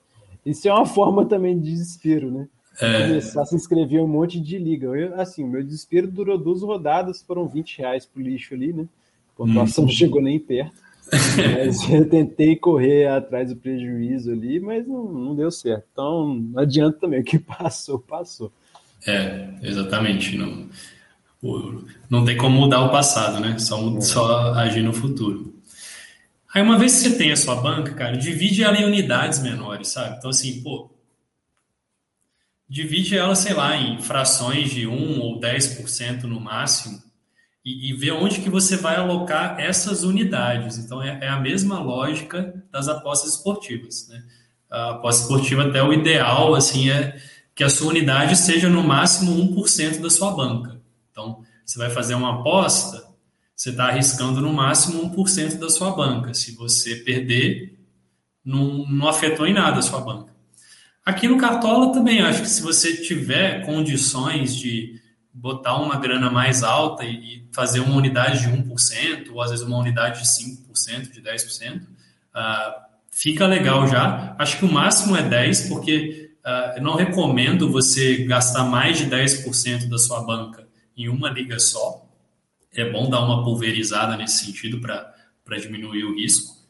[0.44, 2.48] Isso é uma forma também de desespero, né?
[2.80, 3.08] É.
[3.08, 4.86] Começar a se inscrever um monte de liga.
[4.88, 8.86] Eu, assim, meu desespero durou duas rodadas, foram 20 reais pro lixo ali, né?
[9.34, 10.76] A pontuação não chegou nem perto.
[11.12, 15.84] Mas eu tentei correr atrás do prejuízo ali, mas não, não deu certo.
[15.92, 17.20] Então, não adianta também.
[17.20, 18.52] O que passou, passou.
[19.06, 20.36] É, exatamente.
[20.36, 20.68] Não,
[22.08, 23.58] não tem como mudar o passado, né?
[23.58, 24.00] Só, é.
[24.00, 25.54] só agir no futuro.
[26.52, 29.88] Aí, uma vez que você tem a sua banca, cara, divide ela em unidades menores,
[29.88, 30.16] sabe?
[30.18, 30.90] Então, assim, pô,
[32.68, 37.09] divide ela, sei lá, em frações de 1 ou 10% no máximo
[37.64, 40.78] e, e ver onde que você vai alocar essas unidades.
[40.78, 44.08] Então, é, é a mesma lógica das apostas esportivas.
[44.08, 44.22] Né?
[44.70, 47.20] A aposta esportiva, até o ideal, assim, é
[47.54, 50.80] que a sua unidade seja no máximo 1% da sua banca.
[51.10, 53.04] Então, você vai fazer uma aposta,
[53.54, 56.32] você está arriscando no máximo 1% da sua banca.
[56.32, 57.78] Se você perder,
[58.44, 60.34] não, não afetou em nada a sua banca.
[61.04, 64.99] Aqui no Cartola também, acho que se você tiver condições de
[65.32, 69.78] botar uma grana mais alta e fazer uma unidade de 1%, ou às vezes uma
[69.78, 71.86] unidade de 5%, de 10%, uh,
[72.34, 74.34] ah, fica legal já.
[74.38, 79.06] Acho que o máximo é 10%, porque uh, eu não recomendo você gastar mais de
[79.06, 80.66] 10% da sua banca
[80.96, 82.06] em uma liga só.
[82.74, 86.60] É bom dar uma pulverizada nesse sentido para diminuir o risco.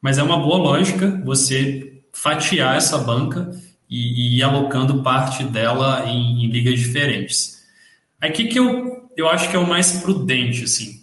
[0.00, 3.50] Mas é uma boa lógica você fatiar essa banca
[3.88, 7.57] e, e ir alocando parte dela em, em ligas diferentes.
[8.20, 11.02] Aqui que eu, eu acho que é o mais prudente, assim.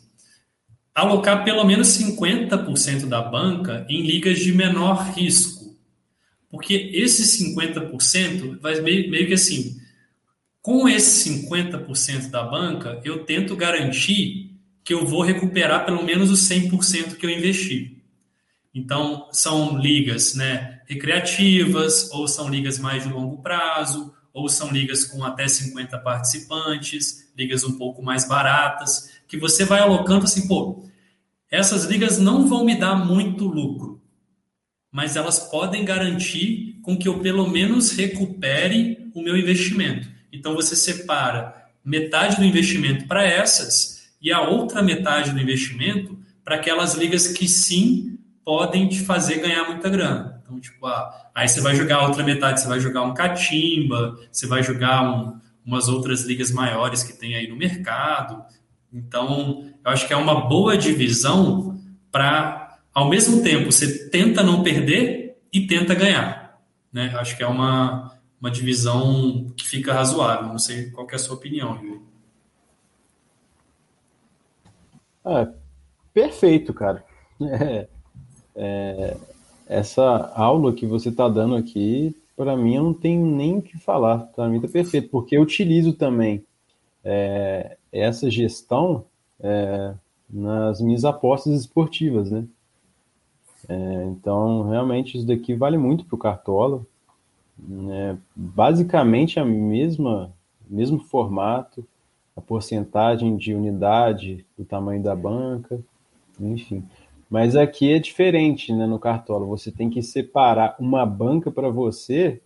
[0.93, 5.75] Alocar pelo menos 50% da banca em ligas de menor risco.
[6.49, 9.77] Porque esses 50% vai meio, meio que assim,
[10.61, 14.51] com esses 50% da banca, eu tento garantir
[14.83, 18.03] que eu vou recuperar pelo menos os 100% que eu investi.
[18.73, 25.05] Então, são ligas né, recreativas, ou são ligas mais de longo prazo, ou são ligas
[25.05, 30.83] com até 50 participantes, ligas um pouco mais baratas, que você vai alocando assim, pô,
[31.49, 34.03] essas ligas não vão me dar muito lucro,
[34.91, 40.09] mas elas podem garantir com que eu pelo menos recupere o meu investimento.
[40.33, 46.57] Então você separa metade do investimento para essas e a outra metade do investimento para
[46.57, 50.34] aquelas ligas que sim podem te fazer ganhar muita grana.
[50.45, 54.15] Então, tipo, ah, aí você vai jogar a outra metade, você vai jogar um catimba,
[54.31, 58.45] você vai jogar um, umas outras ligas maiores que tem aí no mercado.
[58.93, 61.81] Então, eu acho que é uma boa divisão
[62.11, 66.61] para, ao mesmo tempo, você tenta não perder e tenta ganhar.
[66.93, 67.11] Né?
[67.17, 70.47] Acho que é uma, uma divisão que fica razoável.
[70.47, 72.03] Não sei qual é a sua opinião.
[75.25, 75.47] É,
[76.13, 77.03] perfeito, cara.
[77.37, 77.89] É,
[78.55, 79.17] é,
[79.67, 83.77] essa aula que você está dando aqui, para mim, eu não tenho nem o que
[83.77, 84.19] falar.
[84.35, 86.43] Para mim está perfeito, porque eu utilizo também
[87.03, 89.05] é, essa gestão
[89.39, 89.93] é,
[90.29, 92.45] nas minhas apostas esportivas, né?
[93.67, 96.85] É, então, realmente, isso daqui vale muito para o Cartola.
[97.57, 98.17] Né?
[98.35, 100.31] Basicamente, a mesma
[100.69, 101.85] mesmo formato,
[102.35, 105.79] a porcentagem de unidade do tamanho da banca,
[106.39, 106.83] enfim.
[107.35, 108.87] Mas aqui é diferente, né?
[108.87, 112.41] No Cartola, você tem que separar uma banca para você.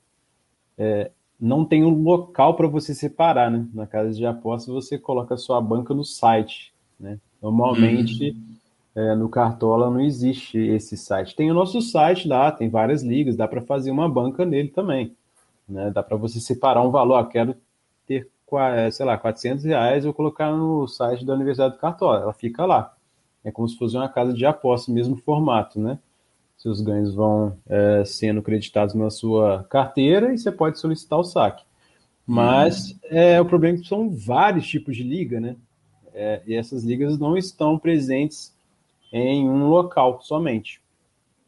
[0.75, 3.67] É, não tem um local para você separar, né?
[3.71, 7.19] Na casa de apostas você coloca a sua banca no site, né?
[7.39, 8.55] Normalmente uhum.
[8.95, 11.35] é, no Cartola não existe esse site.
[11.35, 15.15] Tem o nosso site lá, tem várias ligas, dá para fazer uma banca nele também,
[15.67, 15.91] né?
[15.91, 17.17] Dá para você separar um valor.
[17.17, 17.55] Ah, quero
[18.07, 18.27] ter,
[18.91, 22.95] sei lá, 400 reais, eu colocar no site da Universidade do Cartola, ela fica lá.
[23.43, 25.99] É como se fosse uma casa de aposta, mesmo formato, né?
[26.57, 31.63] Seus ganhos vão é, sendo creditados na sua carteira e você pode solicitar o saque.
[32.27, 32.97] Mas hum.
[33.05, 35.55] é, o problema é que são vários tipos de liga, né?
[36.13, 38.53] É, e essas ligas não estão presentes
[39.11, 40.81] em um local somente.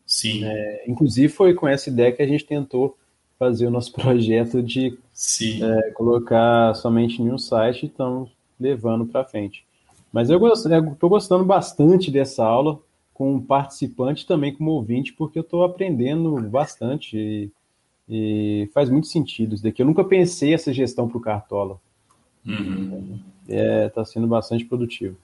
[0.06, 0.44] Sim.
[0.46, 2.98] É, inclusive foi com essa ideia que a gente tentou
[3.38, 4.98] fazer o nosso projeto de
[5.42, 8.30] é, colocar somente em um site e estamos
[8.60, 9.66] levando para frente.
[10.12, 12.80] Mas eu estou gostando bastante dessa aula,
[13.14, 17.52] com um participante também como ouvinte, porque eu estou aprendendo bastante e,
[18.10, 19.82] e, faz muito sentido isso daqui.
[19.82, 21.80] Eu nunca pensei essa gestão para o Cartola.
[22.46, 23.20] Está uhum.
[23.48, 25.16] é, tá sendo bastante produtivo.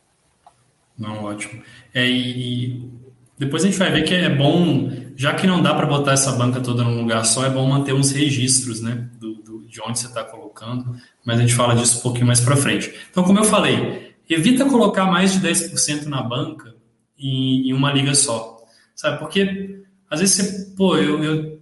[0.98, 1.62] Não, ótimo.
[1.94, 2.90] É, e
[3.38, 6.32] depois a gente vai ver que é bom, já que não dá para botar essa
[6.32, 10.00] banca toda num lugar só, é bom manter uns registros, né, do, do de onde
[10.00, 12.92] você está colocando, mas a gente fala disso um pouquinho mais para frente.
[13.12, 16.76] Então, como eu falei, evita colocar mais de 10% na banca
[17.18, 18.58] em, em, uma liga só.
[18.96, 19.20] Sabe?
[19.20, 21.62] Porque às vezes você, pô, eu, eu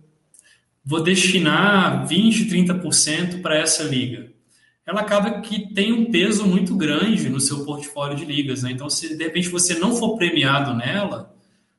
[0.84, 4.32] vou destinar 20, 30% para essa liga.
[4.86, 8.61] Ela acaba que tem um peso muito grande no seu portfólio de ligas.
[8.61, 8.72] Né?
[8.72, 11.36] Então, se de repente você não for premiado nela,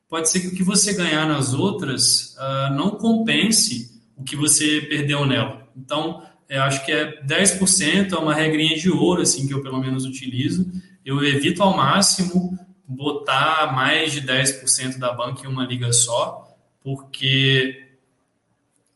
[0.09, 4.81] pode ser que o que você ganhar nas outras uh, não compense o que você
[4.81, 5.69] perdeu nela.
[5.77, 9.81] Então, eu acho que é 10%, é uma regrinha de ouro, assim, que eu pelo
[9.81, 10.71] menos utilizo.
[11.05, 17.89] Eu evito ao máximo botar mais de 10% da banca em uma liga só, porque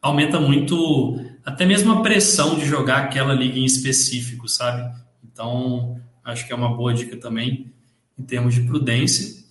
[0.00, 4.94] aumenta muito até mesmo a pressão de jogar aquela liga em específico, sabe?
[5.24, 7.72] Então, acho que é uma boa dica também.
[8.18, 9.42] em termos de prudência.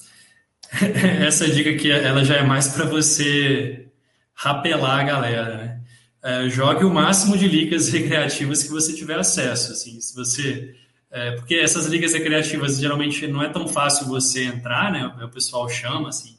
[1.25, 3.87] Essa dica aqui, ela já é mais para você
[4.35, 5.78] rapelar a galera, né?
[6.21, 10.75] É, jogue o máximo de ligas recreativas que você tiver acesso, assim, se você...
[11.11, 15.11] É, porque essas ligas recreativas, geralmente, não é tão fácil você entrar, né?
[15.23, 16.37] O pessoal chama, assim,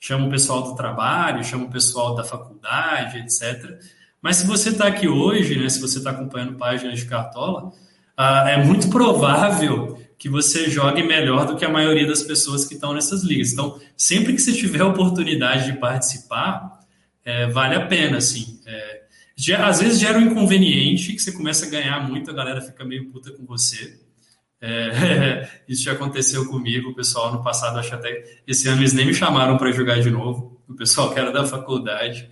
[0.00, 3.78] chama o pessoal do trabalho, chama o pessoal da faculdade, etc.,
[4.20, 7.72] mas se você está aqui hoje, né, se você está acompanhando páginas de Cartola,
[8.16, 12.74] ah, é muito provável que você jogue melhor do que a maioria das pessoas que
[12.74, 13.52] estão nessas ligas.
[13.52, 16.80] Então, sempre que você tiver a oportunidade de participar,
[17.24, 18.60] é, vale a pena, assim.
[18.66, 19.02] É,
[19.56, 23.10] às vezes gera um inconveniente que você começa a ganhar muito, a galera fica meio
[23.10, 24.00] puta com você.
[24.60, 29.06] É, isso já aconteceu comigo, o pessoal no passado, acho até esse ano eles nem
[29.06, 32.28] me chamaram para jogar de novo, o pessoal que era da faculdade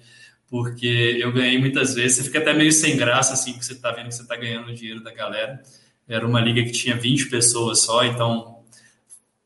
[0.48, 2.18] porque eu ganhei muitas vezes.
[2.18, 4.68] Você fica até meio sem graça, assim, que você está vendo que você está ganhando
[4.68, 5.60] o dinheiro da galera.
[6.08, 8.60] Era uma liga que tinha 20 pessoas só, então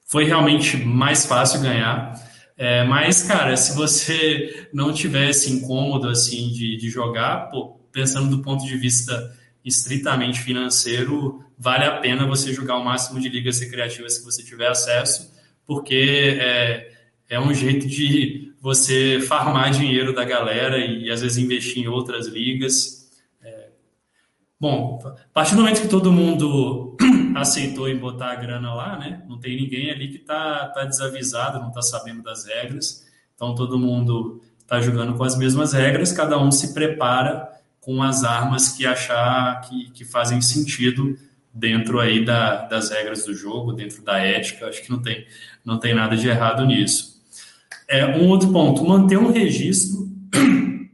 [0.05, 2.15] foi realmente mais fácil ganhar.
[2.61, 8.43] É, mas, cara, se você não tivesse incômodo, assim, de, de jogar, pô, pensando do
[8.43, 9.35] ponto de vista
[9.65, 14.69] estritamente financeiro, vale a pena você jogar o máximo de ligas recreativas que você tiver
[14.69, 15.33] acesso,
[15.67, 16.93] porque é,
[17.31, 22.27] é um jeito de você farmar dinheiro da galera e às vezes investir em outras
[22.27, 23.11] ligas.
[23.43, 23.69] É...
[24.61, 26.90] Bom, a partir do momento que todo mundo
[27.37, 29.23] aceitou em botar a grana lá, né?
[29.29, 33.07] Não tem ninguém ali que tá, tá desavisado, não tá sabendo das regras.
[33.35, 37.51] Então todo mundo tá jogando com as mesmas regras, cada um se prepara
[37.81, 41.19] com as armas que achar que, que fazem sentido
[41.53, 44.69] dentro aí da, das regras do jogo, dentro da ética.
[44.69, 45.27] Acho que não tem,
[45.65, 47.21] não tem nada de errado nisso.
[47.89, 50.09] É, um outro ponto, manter um registro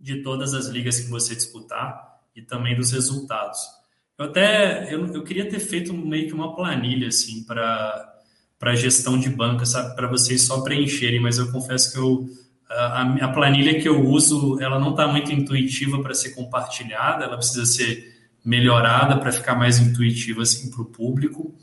[0.00, 3.60] de todas as ligas que você disputar e também dos resultados.
[4.18, 8.10] Eu até eu, eu queria ter feito meio que uma planilha assim para
[8.58, 12.28] para gestão de banca, sabe, para vocês só preencherem, mas eu confesso que eu
[12.70, 17.36] a, a planilha que eu uso, ela não está muito intuitiva para ser compartilhada, ela
[17.36, 18.12] precisa ser
[18.44, 21.54] melhorada para ficar mais intuitiva assim para o público.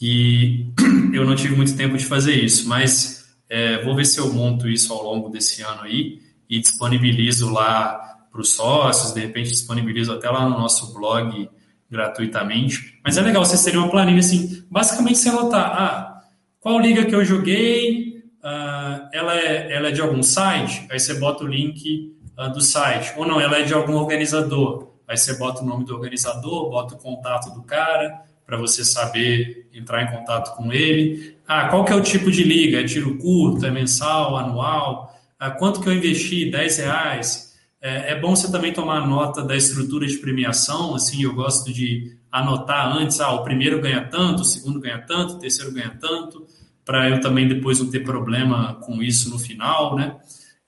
[0.00, 0.66] E
[1.12, 4.68] eu não tive muito tempo de fazer isso, mas é, vou ver se eu monto
[4.68, 7.94] isso ao longo desse ano aí e disponibilizo lá
[8.30, 11.48] para os sócios, de repente disponibilizo até lá no nosso blog
[11.90, 12.98] gratuitamente.
[13.04, 16.20] Mas é legal você ter uma planilha assim, basicamente você anotar, ah,
[16.60, 21.14] qual liga que eu joguei, uh, ela, é, ela é de algum site, aí você
[21.14, 25.38] bota o link uh, do site, ou não, ela é de algum organizador, aí você
[25.38, 30.16] bota o nome do organizador, bota o contato do cara, para você saber entrar em
[30.16, 31.36] contato com ele.
[31.46, 32.80] Ah, qual que é o tipo de liga?
[32.80, 35.12] É tiro curto, é mensal, anual?
[35.38, 36.48] Ah, quanto que eu investi?
[36.48, 37.55] 10 reais?
[37.86, 42.16] É, é, bom você também tomar nota da estrutura de premiação, assim, eu gosto de
[42.32, 46.46] anotar antes, ah, o primeiro ganha tanto, o segundo ganha tanto, o terceiro ganha tanto,
[46.84, 50.16] para eu também depois não ter problema com isso no final, né?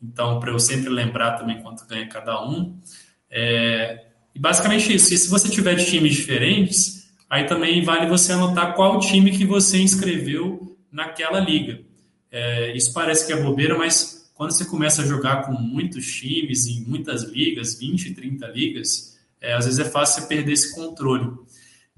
[0.01, 2.79] Então, para eu sempre lembrar também quanto ganha cada um.
[3.31, 5.13] É, e basicamente isso.
[5.13, 6.99] E se você tiver de times diferentes,
[7.31, 11.81] Aí também vale você anotar qual time que você inscreveu naquela liga.
[12.31, 16.69] É, isso parece que é bobeira, mas quando você começa a jogar com muitos times,
[16.69, 21.33] em muitas ligas, 20, 30 ligas, é, às vezes é fácil você perder esse controle.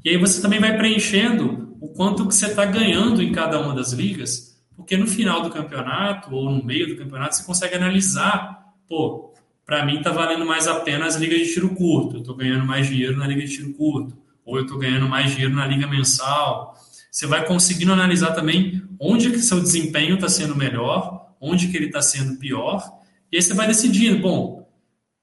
[0.03, 3.75] E aí você também vai preenchendo o quanto que você está ganhando em cada uma
[3.75, 8.73] das ligas, porque no final do campeonato ou no meio do campeonato você consegue analisar,
[8.89, 9.35] pô,
[9.67, 12.65] para mim está valendo mais a pena as ligas de tiro curto, eu estou ganhando
[12.65, 14.17] mais dinheiro na liga de tiro curto
[14.47, 16.75] ou eu estou ganhando mais dinheiro na liga mensal.
[17.11, 21.87] Você vai conseguindo analisar também onde que seu desempenho está sendo melhor, onde que ele
[21.87, 23.01] está sendo pior,
[23.33, 24.69] e aí você vai decidindo, bom,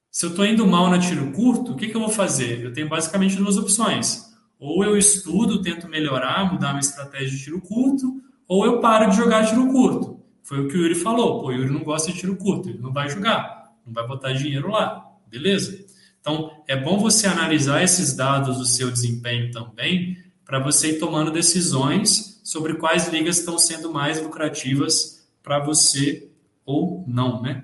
[0.09, 2.63] se eu estou indo mal na tiro curto, o que, que eu vou fazer?
[2.63, 4.25] Eu tenho basicamente duas opções.
[4.59, 9.17] Ou eu estudo, tento melhorar, mudar minha estratégia de tiro curto, ou eu paro de
[9.17, 10.19] jogar tiro curto.
[10.41, 11.41] Foi o que o Yuri falou.
[11.41, 14.31] Pô, o Yuri não gosta de tiro curto, ele não vai jogar, não vai botar
[14.31, 15.05] dinheiro lá.
[15.27, 15.85] Beleza?
[16.19, 21.29] Então, é bom você analisar esses dados do seu desempenho também, para você ir tomando
[21.29, 25.16] decisões sobre quais ligas estão sendo mais lucrativas
[25.47, 26.29] para você
[26.65, 27.63] ou não, né?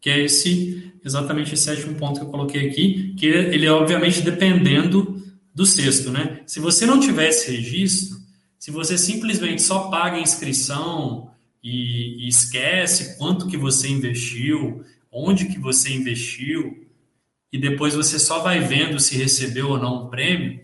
[0.00, 4.20] Que é esse exatamente esse sétimo ponto que eu coloquei aqui, que ele é obviamente
[4.20, 5.20] dependendo
[5.52, 6.42] do sexto, né?
[6.46, 8.18] Se você não tiver esse registro,
[8.56, 15.46] se você simplesmente só paga a inscrição e, e esquece quanto que você investiu, onde
[15.46, 16.86] que você investiu,
[17.52, 20.60] e depois você só vai vendo se recebeu ou não um prêmio,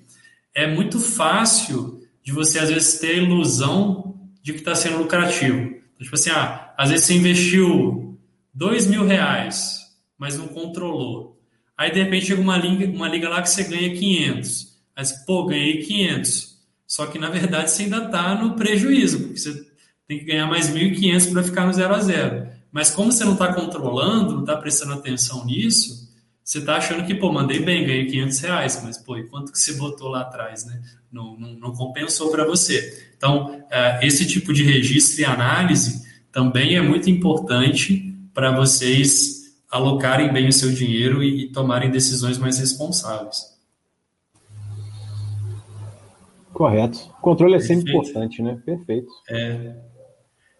[0.54, 5.75] é muito fácil de você, às vezes, ter a ilusão de que está sendo lucrativo.
[5.98, 8.18] Tipo assim, ah, às vezes você investiu
[8.52, 9.80] dois mil reais,
[10.18, 11.40] mas não controlou.
[11.76, 14.76] Aí, de repente, chega uma liga, uma liga lá que você ganha 500.
[14.96, 16.56] Aí você, pô, ganhei 500.
[16.86, 19.66] Só que, na verdade, você ainda está no prejuízo, porque você
[20.08, 22.48] tem que ganhar mais 1.500 para ficar no zero a zero.
[22.72, 26.05] Mas como você não está controlando, não está prestando atenção nisso,
[26.46, 29.58] você está achando que, pô, mandei bem, ganhei 500 reais, mas, pô, e quanto que
[29.58, 30.80] você botou lá atrás, né?
[31.10, 33.10] Não, não, não compensou para você.
[33.16, 40.32] Então, é, esse tipo de registro e análise também é muito importante para vocês alocarem
[40.32, 43.56] bem o seu dinheiro e, e tomarem decisões mais responsáveis.
[46.52, 47.12] Correto.
[47.18, 48.62] O controle é sempre importante, né?
[48.64, 49.08] Perfeito.
[49.28, 49.74] É.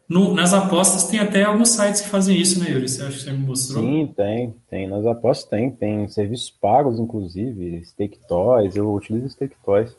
[0.08, 2.88] No, nas apostas tem até alguns sites que fazem isso, né, Yuri?
[2.88, 3.82] Você acha que você me mostrou?
[3.82, 4.54] Sim, tem.
[4.70, 4.86] Tem.
[4.86, 5.70] Nas apostas tem.
[5.70, 7.84] Tem serviços pagos, inclusive.
[7.84, 8.76] Stake Toys.
[8.76, 9.96] Eu utilizo Stake Toys.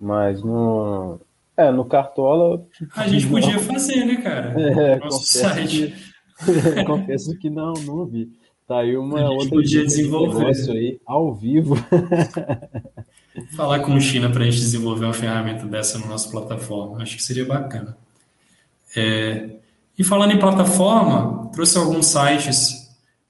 [0.00, 1.20] Mas no.
[1.56, 2.64] É, no Cartola.
[2.96, 4.54] A gente podia fazer, né, cara?
[4.58, 5.94] É, Nosso site.
[6.44, 8.30] Que, confesso que não, não vi.
[8.66, 11.76] Tá aí uma a gente podia desenvolver isso aí ao vivo.
[13.54, 17.02] Falar com o China para a gente desenvolver uma ferramenta dessa na nossa plataforma.
[17.02, 17.96] Acho que seria bacana.
[18.96, 19.50] É,
[19.98, 22.86] e falando em plataforma, trouxe alguns sites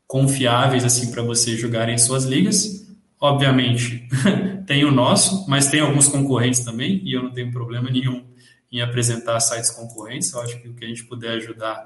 [0.07, 2.87] confiáveis assim para você jogar em suas ligas.
[3.21, 4.09] Obviamente,
[4.67, 8.25] tem o nosso, mas tem alguns concorrentes também, e eu não tenho problema nenhum
[8.71, 10.33] em apresentar sites concorrentes.
[10.33, 11.85] Eu acho que o que a gente puder ajudar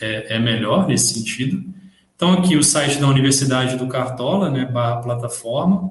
[0.00, 1.64] é, é melhor nesse sentido.
[2.14, 5.90] Então, aqui o site da Universidade do Cartola, né, barra plataforma.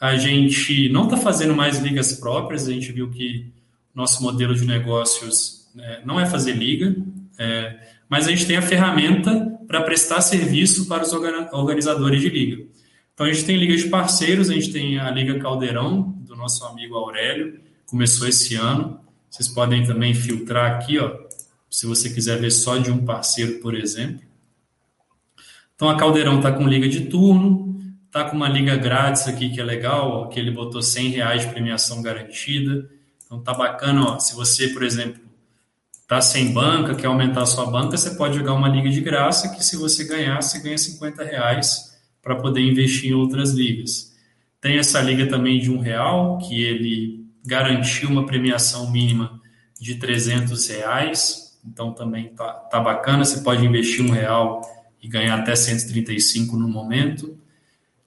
[0.00, 3.52] A gente não está fazendo mais ligas próprias, a gente viu que
[3.94, 6.94] nosso modelo de negócios né, não é fazer liga,
[7.38, 7.76] é,
[8.08, 12.64] mas a gente tem a ferramenta para prestar serviço para os organizadores de liga.
[13.12, 16.64] Então a gente tem liga de parceiros, a gente tem a Liga Caldeirão, do nosso
[16.64, 19.00] amigo Aurélio, começou esse ano.
[19.30, 21.16] Vocês podem também filtrar aqui, ó,
[21.70, 24.20] se você quiser ver só de um parceiro, por exemplo.
[25.74, 29.60] Então a Caldeirão está com liga de turno, está com uma liga grátis aqui que
[29.60, 32.88] é legal, que ele botou 100 reais de premiação garantida.
[33.24, 35.20] Então tá bacana, ó, se você, por exemplo,
[36.06, 39.48] tá sem banca, quer aumentar a sua banca, você pode jogar uma liga de graça
[39.48, 44.14] que se você ganhar, você ganha 50 reais para poder investir em outras ligas.
[44.60, 49.40] Tem essa liga também de um real, que ele garantiu uma premiação mínima
[49.78, 54.62] de 300 reais, então também tá, tá bacana, você pode investir um real
[55.02, 57.38] e ganhar até 135 no momento.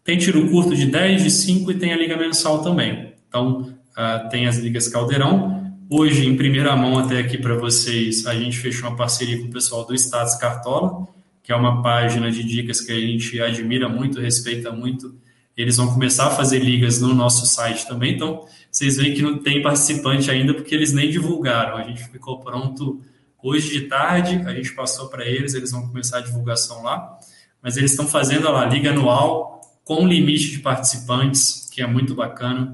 [0.04, 3.14] Tem tiro curto de 10, de 5 e tem a liga mensal também.
[3.28, 5.66] Então, uh, tem as ligas Caldeirão.
[5.90, 9.50] Hoje, em primeira mão, até aqui para vocês, a gente fechou uma parceria com o
[9.50, 11.08] pessoal do Status Cartola,
[11.42, 15.16] que é uma página de dicas que a gente admira muito, respeita muito.
[15.56, 18.16] Eles vão começar a fazer ligas no nosso site também.
[18.16, 21.78] Então, vocês veem que não tem participante ainda, porque eles nem divulgaram.
[21.78, 23.02] A gente ficou pronto
[23.42, 27.18] hoje de tarde, a gente passou para eles, eles vão começar a divulgação lá.
[27.64, 32.74] Mas eles estão fazendo a liga anual com limite de participantes, que é muito bacana,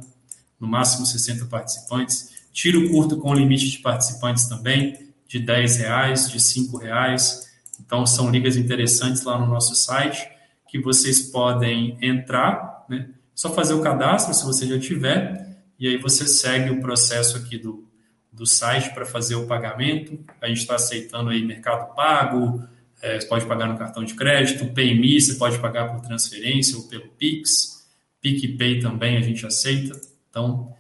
[0.60, 2.33] no máximo 60 participantes.
[2.54, 7.52] Tiro curto com limite de participantes também, de 10 reais, de 5 reais.
[7.82, 10.26] Então, são ligas interessantes lá no nosso site,
[10.70, 13.10] que vocês podem entrar, né?
[13.34, 17.58] Só fazer o cadastro, se você já tiver, e aí você segue o processo aqui
[17.58, 17.88] do,
[18.32, 20.18] do site para fazer o pagamento.
[20.40, 22.64] A gente está aceitando aí Mercado Pago,
[23.02, 26.84] é, você pode pagar no cartão de crédito, PayMe você pode pagar por transferência ou
[26.88, 27.86] pelo Pix,
[28.22, 30.00] PicPay também a gente aceita.
[30.30, 30.73] Então,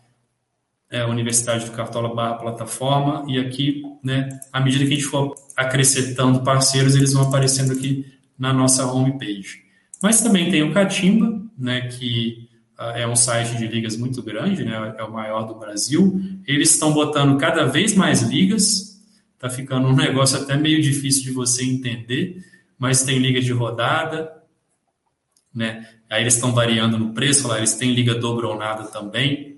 [0.93, 5.35] é Universidade do Cartola barra plataforma e aqui, né, à medida que a gente for
[5.57, 8.05] acrescentando parceiros, eles vão aparecendo aqui
[8.37, 9.63] na nossa homepage.
[10.01, 12.47] Mas também tem o Catimba, né, que
[12.79, 16.21] uh, é um site de ligas muito grande, né, é o maior do Brasil.
[16.47, 18.93] Eles estão botando cada vez mais ligas,
[19.43, 22.41] Está ficando um negócio até meio difícil de você entender,
[22.79, 24.31] mas tem liga de rodada,
[25.53, 25.85] né?
[26.09, 29.52] Aí eles estão variando no preço, lá eles têm liga dobra ou nada também,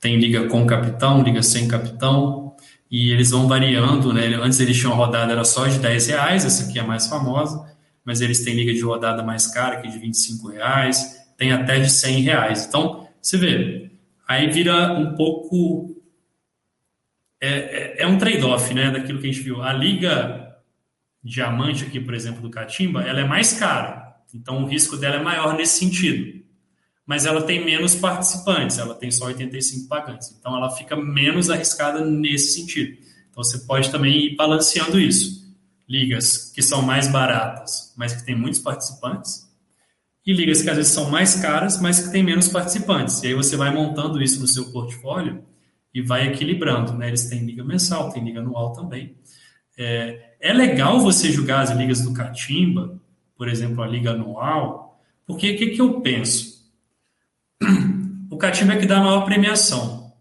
[0.00, 2.54] tem liga com capitão, liga sem capitão,
[2.90, 4.26] e eles vão variando, né?
[4.36, 7.64] Antes eles tinham rodada era só de 10 reais, essa aqui é a mais famosa,
[8.04, 11.80] mas eles têm liga de rodada mais cara, que é de 25 reais, tem até
[11.80, 12.66] de 100 reais.
[12.66, 13.90] Então, você vê,
[14.28, 15.94] aí vira um pouco
[17.40, 19.62] é, é, é um trade-off, né, daquilo que a gente viu.
[19.62, 20.56] A liga
[21.22, 25.22] diamante aqui, por exemplo, do Catimba, ela é mais cara, então o risco dela é
[25.22, 26.33] maior nesse sentido.
[27.06, 32.04] Mas ela tem menos participantes, ela tem só 85 pagantes, então ela fica menos arriscada
[32.04, 32.96] nesse sentido.
[33.30, 35.44] Então você pode também ir balanceando isso.
[35.86, 39.44] Ligas que são mais baratas, mas que têm muitos participantes,
[40.26, 43.22] e ligas que às vezes são mais caras, mas que têm menos participantes.
[43.22, 45.44] E aí você vai montando isso no seu portfólio
[45.92, 47.08] e vai equilibrando, né?
[47.08, 49.14] Eles têm liga mensal, tem liga anual também.
[49.76, 52.98] É, é legal você jogar as ligas do Catimba,
[53.36, 56.53] por exemplo, a liga anual, porque o que, que eu penso?
[58.30, 60.12] O Catimba é que dá a maior premiação.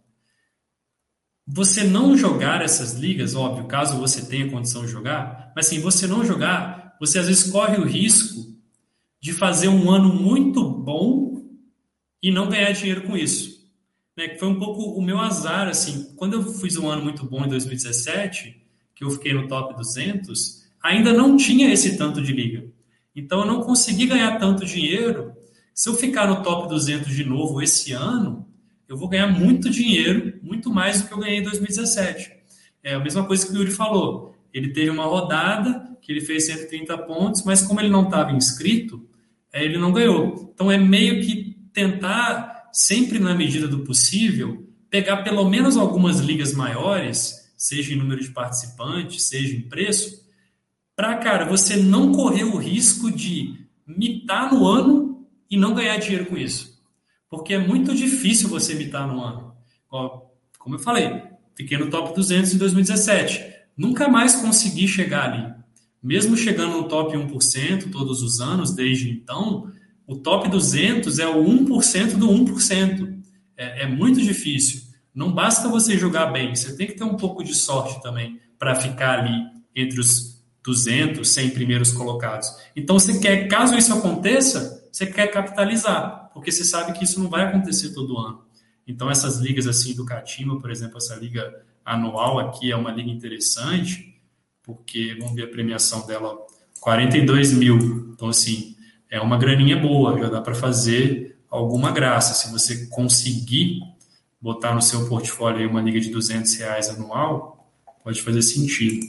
[1.47, 6.05] você não jogar essas ligas, óbvio, caso você tenha condição de jogar, mas assim, você
[6.05, 8.53] não jogar, você às vezes corre o risco
[9.19, 11.43] de fazer um ano muito bom
[12.21, 13.53] e não ganhar dinheiro com isso.
[14.15, 14.37] Né?
[14.37, 17.49] Foi um pouco o meu azar, assim, quando eu fiz um ano muito bom em
[17.49, 18.61] 2017,
[18.95, 22.65] que eu fiquei no top 200, ainda não tinha esse tanto de liga.
[23.15, 25.32] Então eu não consegui ganhar tanto dinheiro.
[25.73, 28.47] Se eu ficar no top 200 de novo esse ano,
[28.87, 32.31] eu vou ganhar muito dinheiro, muito mais do que eu ganhei em 2017.
[32.83, 34.35] É a mesma coisa que o Yuri falou.
[34.53, 39.07] Ele teve uma rodada que ele fez 130 pontos, mas como ele não estava inscrito,
[39.51, 40.51] é, ele não ganhou.
[40.53, 46.53] Então é meio que tentar, sempre na medida do possível, pegar pelo menos algumas ligas
[46.53, 50.23] maiores, seja em número de participantes, seja em preço,
[50.95, 53.57] para, cara, você não correr o risco de
[53.87, 55.12] mitar no ano
[55.53, 56.81] e não ganhar dinheiro com isso.
[57.29, 59.53] Porque é muito difícil você imitar no ano.
[60.57, 61.21] Como eu falei,
[61.55, 63.53] fiquei no top 200 em 2017.
[63.77, 65.53] Nunca mais consegui chegar ali.
[66.01, 69.71] Mesmo chegando no top 1% todos os anos, desde então,
[70.07, 73.15] o top 200 é o 1% do 1%.
[73.55, 74.81] É, é muito difícil.
[75.13, 78.73] Não basta você jogar bem, você tem que ter um pouco de sorte também para
[78.73, 79.39] ficar ali
[79.75, 82.49] entre os 200, 100 primeiros colocados.
[82.75, 87.29] Então, você quer, caso isso aconteça, você quer capitalizar porque você sabe que isso não
[87.29, 88.43] vai acontecer todo ano.
[88.87, 93.09] Então, essas ligas assim do Catima, por exemplo, essa liga anual aqui é uma liga
[93.09, 94.19] interessante,
[94.63, 96.35] porque vamos ver a premiação dela,
[96.81, 98.11] 42 mil.
[98.13, 98.75] Então, assim,
[99.09, 102.33] é uma graninha boa, já dá para fazer alguma graça.
[102.33, 103.79] Se você conseguir
[104.41, 107.71] botar no seu portfólio uma liga de 200 reais anual,
[108.03, 109.05] pode fazer sentido.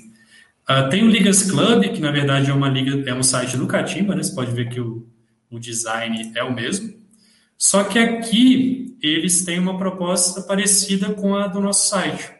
[0.69, 3.67] Uh, tem o Ligas Club, que na verdade é uma liga, é um site do
[3.67, 4.23] Catimba, né?
[4.23, 5.07] Você pode ver que o,
[5.55, 6.93] o design é o mesmo.
[7.57, 12.31] Só que aqui eles têm uma proposta parecida com a do nosso site.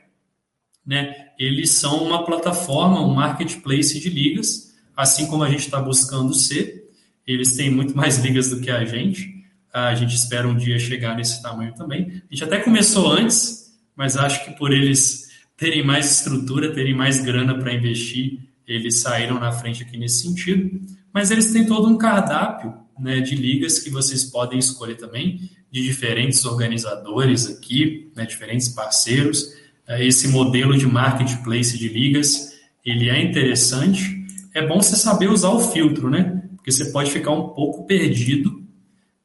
[0.85, 1.29] Né?
[1.39, 6.91] Eles são uma plataforma, um marketplace de ligas, assim como a gente está buscando ser.
[7.27, 9.33] Eles têm muito mais ligas do que a gente.
[9.73, 12.23] A gente espera um dia chegar nesse tamanho também.
[12.31, 17.21] A gente até começou antes, mas acho que por eles terem mais estrutura, terem mais
[17.21, 20.81] grana para investir, eles saíram na frente aqui nesse sentido.
[21.13, 25.83] Mas eles têm todo um cardápio né, de ligas que vocês podem escolher também, de
[25.83, 29.53] diferentes organizadores aqui, né, diferentes parceiros.
[29.87, 32.53] É, esse modelo de marketplace de ligas,
[32.85, 34.25] ele é interessante.
[34.55, 36.43] É bom você saber usar o filtro, né?
[36.57, 38.63] Porque você pode ficar um pouco perdido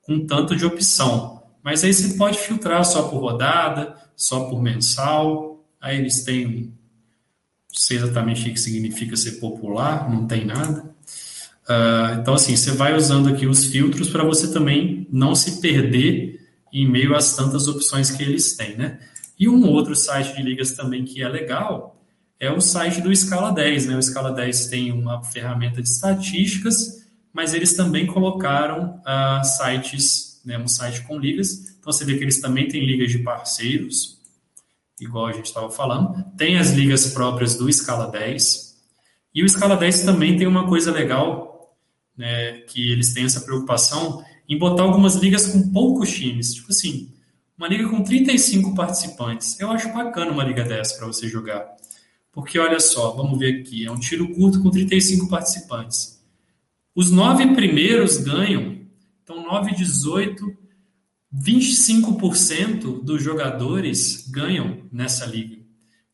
[0.02, 1.44] com tanto de opção.
[1.64, 5.64] Mas aí você pode filtrar só por rodada, só por mensal.
[5.80, 6.74] Aí eles têm, não
[7.70, 10.94] sei exatamente o que significa ser popular, não tem nada.
[11.70, 16.40] Uh, então, assim, você vai usando aqui os filtros para você também não se perder
[16.74, 19.00] em meio às tantas opções que eles têm, né?
[19.40, 21.96] E um outro site de ligas também que é legal
[22.40, 23.98] é o site do Scala 10, né?
[23.98, 30.58] O Scala 10 tem uma ferramenta de estatísticas, mas eles também colocaram uh, sites, né,
[30.58, 31.76] um site com ligas.
[31.80, 34.18] Então, você vê que eles também têm ligas de parceiros,
[35.00, 36.24] igual a gente estava falando.
[36.36, 38.76] Tem as ligas próprias do Scala 10.
[39.36, 41.49] E o Scala 10 também tem uma coisa legal
[42.20, 46.54] né, que eles têm essa preocupação em botar algumas ligas com poucos times.
[46.54, 47.14] Tipo assim,
[47.58, 49.58] uma liga com 35 participantes.
[49.58, 51.66] Eu acho bacana uma liga dessa para você jogar.
[52.30, 56.22] Porque olha só, vamos ver aqui, é um tiro curto com 35 participantes.
[56.94, 58.82] Os nove primeiros ganham,
[59.24, 60.58] então 9, 18,
[61.34, 65.58] 25% dos jogadores ganham nessa liga.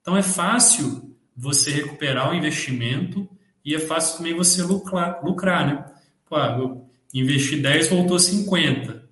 [0.01, 3.27] Então é fácil você recuperar o investimento
[3.63, 5.94] e é fácil também você lucrar, lucrar né?
[6.35, 9.05] Pô, eu investi 10, voltou 50.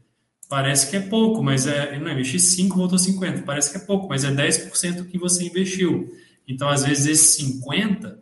[0.50, 1.98] Parece que é pouco, mas é.
[1.98, 3.44] Não, investi 5, voltou 50.
[3.44, 6.14] Parece que é pouco, mas é 10% que você investiu.
[6.46, 8.20] Então, às vezes, esse 50,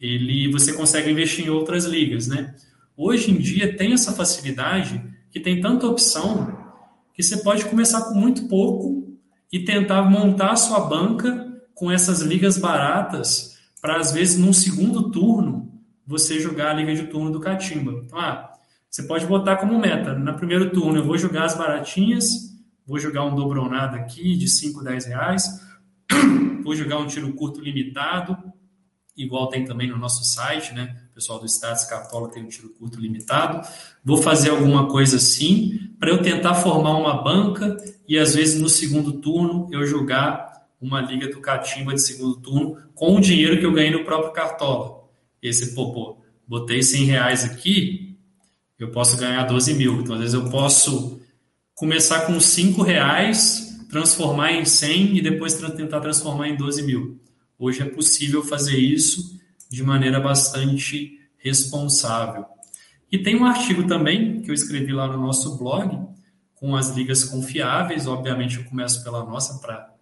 [0.00, 2.54] ele, você consegue investir em outras ligas, né?
[2.96, 6.56] Hoje em dia tem essa facilidade que tem tanta opção
[7.12, 9.18] que você pode começar com muito pouco
[9.52, 15.10] e tentar montar a sua banca com essas ligas baratas para, às vezes, num segundo
[15.10, 15.47] turno,
[16.08, 17.92] você jogar a liga de turno do Catimba.
[18.02, 18.50] Então, ah,
[18.88, 20.14] você pode botar como meta.
[20.14, 22.26] No primeiro turno eu vou jogar as baratinhas,
[22.86, 25.46] vou jogar um dobronado aqui de 5, 10 reais,
[26.64, 28.38] vou jogar um tiro curto limitado,
[29.14, 30.96] igual tem também no nosso site, né?
[31.10, 33.68] O pessoal do Status Cartola tem um tiro curto limitado.
[34.02, 37.76] Vou fazer alguma coisa assim para eu tentar formar uma banca
[38.08, 40.48] e às vezes no segundo turno eu jogar
[40.80, 44.32] uma liga do Catimba de segundo turno com o dinheiro que eu ganhei no próprio
[44.32, 44.97] Cartola.
[45.42, 48.16] Esse, pô, pô, botei 100 reais aqui,
[48.78, 50.00] eu posso ganhar 12 mil.
[50.00, 51.20] Então, às vezes eu posso
[51.74, 57.20] começar com 5 reais, transformar em 100 e depois tentar transformar em 12 mil.
[57.58, 59.38] Hoje é possível fazer isso
[59.70, 62.44] de maneira bastante responsável.
[63.10, 66.06] E tem um artigo também que eu escrevi lá no nosso blog
[66.54, 68.06] com as ligas confiáveis.
[68.06, 69.94] Obviamente, eu começo pela nossa para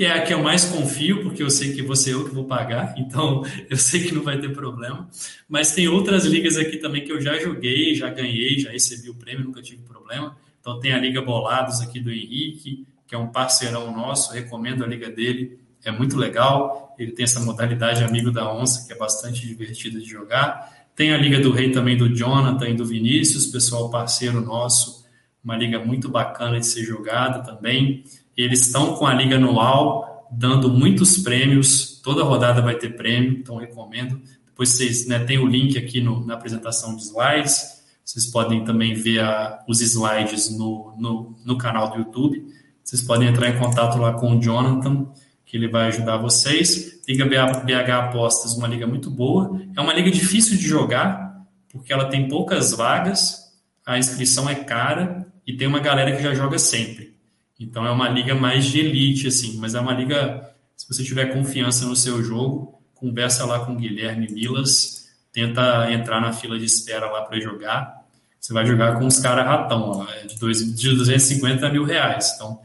[0.00, 2.46] que é a que eu mais confio, porque eu sei que você eu que vou
[2.46, 5.06] pagar, então eu sei que não vai ter problema.
[5.46, 9.14] Mas tem outras ligas aqui também que eu já joguei, já ganhei, já recebi o
[9.14, 10.34] prêmio, nunca tive problema.
[10.58, 14.86] Então tem a Liga Bolados aqui do Henrique, que é um parceirão nosso, recomendo a
[14.86, 16.94] liga dele, é muito legal.
[16.98, 20.88] Ele tem essa modalidade amigo da onça, que é bastante divertida de jogar.
[20.96, 25.04] Tem a Liga do Rei também do Jonathan e do Vinícius, pessoal parceiro nosso,
[25.44, 28.02] uma liga muito bacana de ser jogada também.
[28.42, 33.56] Eles estão com a liga anual, dando muitos prêmios, toda rodada vai ter prêmio, então
[33.56, 34.20] recomendo.
[34.46, 38.94] Depois vocês né, tem o link aqui no, na apresentação de slides, vocês podem também
[38.94, 42.44] ver a, os slides no, no, no canal do YouTube.
[42.82, 45.06] Vocês podem entrar em contato lá com o Jonathan,
[45.44, 47.00] que ele vai ajudar vocês.
[47.06, 49.60] Liga BH Apostas, uma liga muito boa.
[49.76, 53.52] É uma liga difícil de jogar, porque ela tem poucas vagas,
[53.86, 57.14] a inscrição é cara e tem uma galera que já joga sempre.
[57.60, 61.26] Então é uma liga mais de elite, assim, mas é uma liga, se você tiver
[61.26, 66.64] confiança no seu jogo, conversa lá com o Guilherme Milas, tenta entrar na fila de
[66.64, 68.00] espera lá para jogar.
[68.40, 72.32] Você vai jogar com os caras ratão, lá, é de, dois, de 250 mil reais.
[72.34, 72.60] Então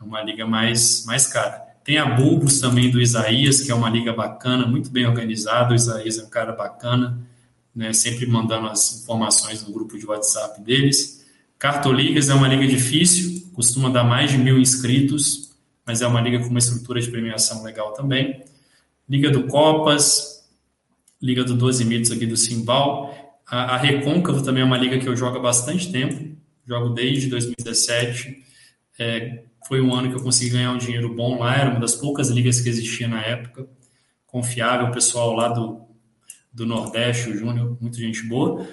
[0.00, 1.70] é uma liga mais, mais cara.
[1.84, 5.72] Tem a Bulbos também do Isaías, que é uma liga bacana, muito bem organizada.
[5.72, 7.18] O Isaías é um cara bacana,
[7.74, 11.24] né, sempre mandando as informações no grupo de WhatsApp deles.
[11.56, 15.50] Cartoligas é uma liga difícil, costuma dar mais de mil inscritos,
[15.86, 18.44] mas é uma liga com uma estrutura de premiação legal também.
[19.08, 20.40] Liga do Copas,
[21.20, 23.14] Liga do 12 Mitos aqui do Simbal.
[23.46, 26.36] A, a Recôncavo também é uma liga que eu jogo há bastante tempo,
[26.66, 28.44] jogo desde 2017.
[28.98, 31.94] É, foi um ano que eu consegui ganhar um dinheiro bom lá, era uma das
[31.94, 33.68] poucas ligas que existia na época.
[34.26, 35.82] Confiável, o pessoal lá do,
[36.52, 38.66] do Nordeste, o Júnior, muita gente boa.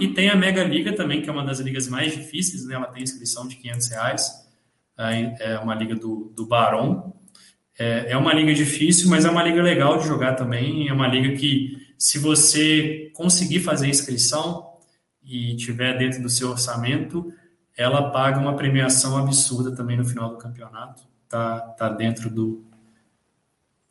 [0.00, 2.74] E tem a Mega Liga também, que é uma das ligas mais difíceis, né?
[2.74, 4.46] ela tem inscrição de 500 reais.
[4.98, 7.14] É uma liga do, do Barão.
[7.78, 10.88] É, é uma liga difícil, mas é uma liga legal de jogar também.
[10.88, 14.66] É uma liga que, se você conseguir fazer inscrição
[15.22, 17.32] e tiver dentro do seu orçamento,
[17.76, 21.02] ela paga uma premiação absurda também no final do campeonato.
[21.28, 22.64] Tá, tá dentro do,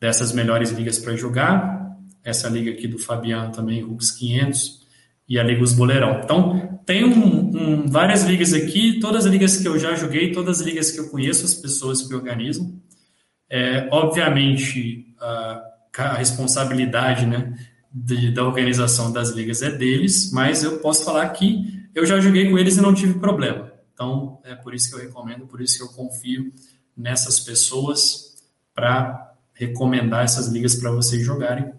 [0.00, 1.96] dessas melhores ligas para jogar.
[2.24, 4.85] Essa liga aqui do Fabiano também, Rux 500
[5.28, 6.20] e a Liga Os Boleirão.
[6.22, 10.60] Então, tem um, um, várias ligas aqui, todas as ligas que eu já joguei, todas
[10.60, 12.80] as ligas que eu conheço, as pessoas que organizam.
[13.50, 15.62] É, obviamente, a,
[15.98, 17.54] a responsabilidade né,
[17.92, 22.50] de, da organização das ligas é deles, mas eu posso falar que eu já joguei
[22.50, 23.72] com eles e não tive problema.
[23.92, 26.52] Então, é por isso que eu recomendo, por isso que eu confio
[26.96, 28.36] nessas pessoas
[28.74, 31.72] para recomendar essas ligas para vocês jogarem.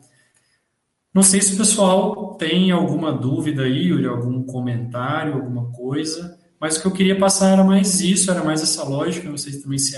[1.17, 6.77] Não sei se o pessoal tem alguma dúvida aí, ou algum comentário, alguma coisa, mas
[6.77, 9.27] o que eu queria passar era mais isso, era mais essa lógica.
[9.27, 9.97] Não sei se também se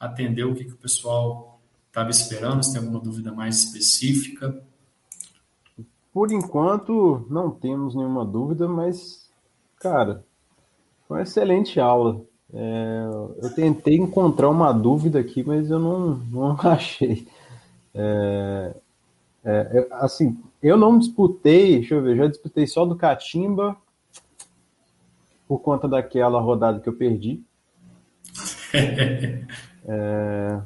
[0.00, 4.60] atendeu o que, que o pessoal estava esperando, se tem alguma dúvida mais específica.
[6.12, 9.30] Por enquanto, não temos nenhuma dúvida, mas,
[9.78, 10.24] cara,
[11.06, 12.20] foi uma excelente aula.
[12.52, 13.06] É,
[13.40, 17.28] eu tentei encontrar uma dúvida aqui, mas eu não, não achei.
[17.94, 18.74] É,
[19.48, 23.76] é, assim, eu não disputei, deixa eu ver, já disputei só do Catimba,
[25.46, 27.44] por conta daquela rodada que eu perdi.
[29.86, 30.60] é,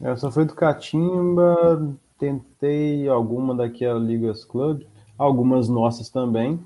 [0.00, 4.82] eu só fui do Catimba, tentei alguma daquela Ligas Club,
[5.18, 6.60] algumas nossas também.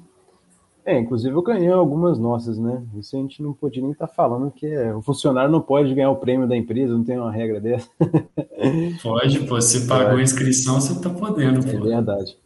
[0.85, 2.83] É, inclusive eu ganhei algumas nossas, né?
[2.97, 5.95] Isso a gente não podia nem estar tá falando que é, o funcionário não pode
[5.95, 7.89] ganhar o prêmio da empresa, não tem uma regra dessa.
[9.03, 11.71] Pode, pô, você pagou a inscrição, você está podendo, pô.
[11.71, 12.37] É verdade.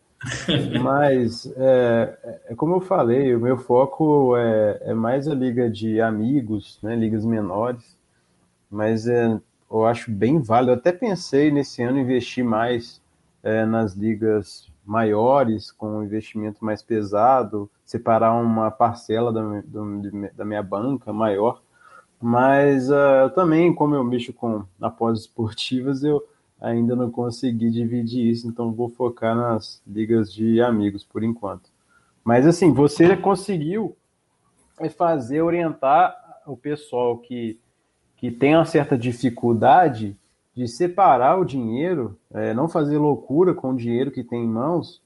[0.80, 6.00] Mas, é, é, como eu falei, o meu foco é, é mais a liga de
[6.00, 7.96] amigos, né, ligas menores,
[8.70, 9.38] mas é,
[9.70, 10.72] eu acho bem válido.
[10.72, 13.02] Eu até pensei nesse ano investir mais
[13.42, 19.62] é, nas ligas maiores, com um investimento mais pesado, separar uma parcela da,
[20.34, 21.62] da minha banca maior.
[22.20, 26.22] Mas uh, também, como eu mexo com apostas esportivas, eu
[26.60, 31.68] ainda não consegui dividir isso, então vou focar nas ligas de amigos por enquanto.
[32.24, 33.96] Mas assim, você conseguiu
[34.80, 36.16] é, fazer, orientar
[36.46, 37.58] o pessoal que,
[38.16, 40.16] que tem uma certa dificuldade
[40.54, 45.02] de separar o dinheiro, é, não fazer loucura com o dinheiro que tem em mãos,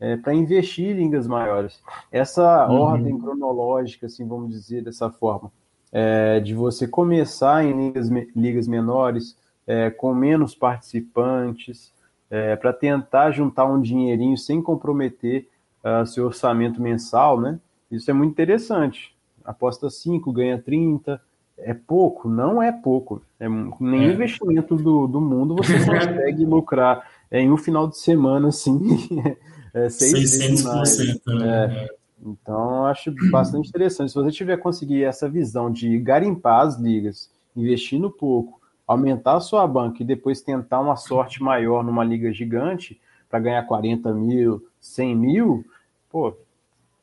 [0.00, 1.80] é, para investir em ligas maiores.
[2.10, 2.80] Essa uhum.
[2.80, 5.50] ordem cronológica, assim, vamos dizer dessa forma,
[5.92, 9.36] é, de você começar em ligas, ligas menores,
[9.66, 11.92] é, com menos participantes,
[12.30, 15.48] é, para tentar juntar um dinheirinho sem comprometer
[15.86, 17.58] uh, seu orçamento mensal, né?
[17.90, 19.14] Isso é muito interessante.
[19.44, 21.20] Aposta 5, ganha 30,
[21.58, 22.28] é pouco?
[22.28, 23.22] Não é pouco.
[23.40, 24.12] É, nenhum é.
[24.12, 28.80] investimento do, do mundo você consegue lucrar em um final de semana, assim,
[29.74, 31.20] é, 600%.
[31.26, 31.64] Né?
[31.64, 31.96] É.
[32.24, 34.10] Então, acho bastante interessante.
[34.10, 39.66] Se você tiver conseguir essa visão de garimpar as ligas, investindo pouco, aumentar a sua
[39.66, 45.16] banca e depois tentar uma sorte maior numa liga gigante para ganhar 40 mil, 100
[45.16, 45.64] mil,
[46.10, 46.34] pô,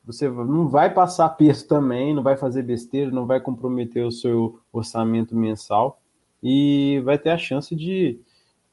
[0.06, 4.60] você não vai passar peso também, não vai fazer besteira, não vai comprometer o seu
[4.72, 6.00] orçamento mensal
[6.42, 8.20] e vai ter a chance de,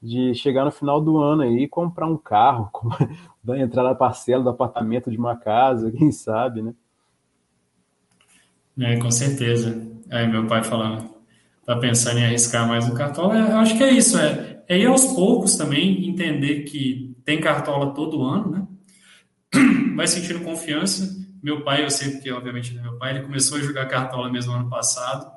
[0.01, 2.69] de chegar no final do ano aí e comprar um carro,
[3.57, 6.73] entrar na parcela do apartamento de uma casa, quem sabe, né?
[8.79, 9.89] É, com certeza.
[10.09, 11.09] Aí meu pai falando,
[11.65, 14.88] tá pensando em arriscar mais um cartola, eu acho que é isso, é, é ir
[14.88, 18.67] aos poucos também, entender que tem cartola todo ano, né?
[19.95, 21.20] Vai sentindo confiança.
[21.41, 24.53] Meu pai, eu sei porque, obviamente, é meu pai, ele começou a jogar cartola mesmo
[24.53, 25.31] ano passado,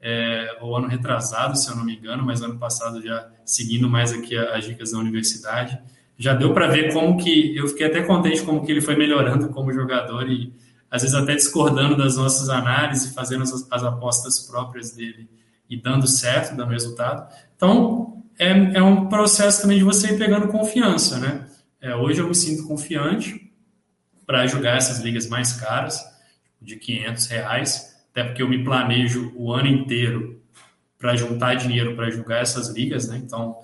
[0.00, 4.12] é, ou ano retrasado, se eu não me engano, mas ano passado já seguindo mais
[4.12, 5.78] aqui as dicas da universidade.
[6.16, 9.48] Já deu para ver como que, eu fiquei até contente como que ele foi melhorando
[9.48, 10.52] como jogador e
[10.90, 15.28] às vezes até discordando das nossas análises, fazendo as, as apostas próprias dele
[15.68, 17.26] e dando certo, dando resultado.
[17.56, 21.46] Então, é, é um processo também de você ir pegando confiança, né?
[21.80, 23.43] É, hoje eu me sinto confiante
[24.26, 26.00] para jogar essas ligas mais caras,
[26.60, 30.40] de 500 reais, até porque eu me planejo o ano inteiro
[30.98, 33.20] para juntar dinheiro para jogar essas ligas, né?
[33.22, 33.58] Então,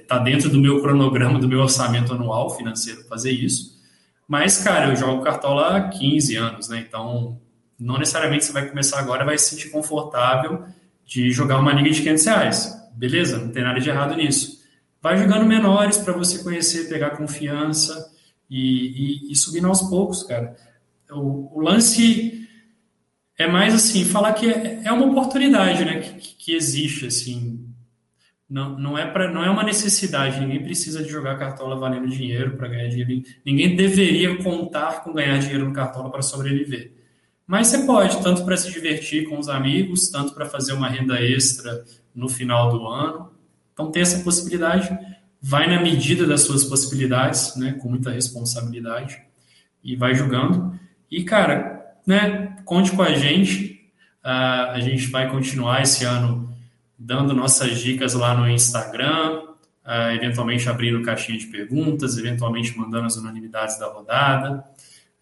[0.00, 3.76] está uh, dentro do meu cronograma, do meu orçamento anual financeiro fazer isso.
[4.26, 6.84] Mas, cara, eu jogo cartola há 15 anos, né?
[6.86, 7.40] Então,
[7.78, 10.64] não necessariamente você vai começar agora vai se sentir confortável
[11.04, 12.90] de jogar uma liga de 500 reais.
[12.96, 14.64] Beleza, não tem nada de errado nisso.
[15.00, 18.15] Vai jogando menores para você conhecer, pegar confiança
[18.48, 20.56] e, e, e, subindo aos poucos, cara.
[21.10, 22.48] O, o, lance
[23.38, 27.66] é mais assim, falar que é, é uma oportunidade, né, que, que existe, assim.
[28.48, 32.56] Não, não, é pra, não é uma necessidade, ninguém precisa de jogar cartola valendo dinheiro
[32.56, 33.24] para ganhar dinheiro.
[33.44, 36.92] Ninguém deveria contar com ganhar dinheiro no cartola para sobreviver.
[37.46, 41.20] Mas você pode, tanto para se divertir com os amigos, tanto para fazer uma renda
[41.20, 41.84] extra
[42.14, 43.30] no final do ano.
[43.72, 44.88] Então tem essa possibilidade,
[45.48, 49.22] vai na medida das suas possibilidades, né, com muita responsabilidade
[49.82, 50.76] e vai julgando.
[51.08, 53.74] E cara, né, conte com a gente.
[54.24, 56.52] Uh, a gente vai continuar esse ano
[56.98, 59.44] dando nossas dicas lá no Instagram,
[59.84, 64.64] uh, eventualmente abrindo caixinha de perguntas, eventualmente mandando as unanimidades da rodada.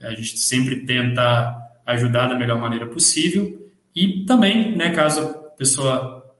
[0.00, 1.54] A gente sempre tenta
[1.84, 3.70] ajudar da melhor maneira possível.
[3.94, 6.34] E também, né, caso a pessoa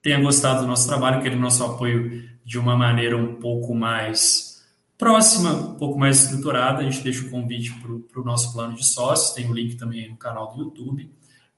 [0.00, 4.62] tenha gostado do nosso trabalho, queira nosso apoio de uma maneira um pouco mais
[4.98, 7.72] próxima, um pouco mais estruturada, a gente deixa o convite
[8.12, 11.10] para o nosso plano de sócios, tem o link também no canal do YouTube,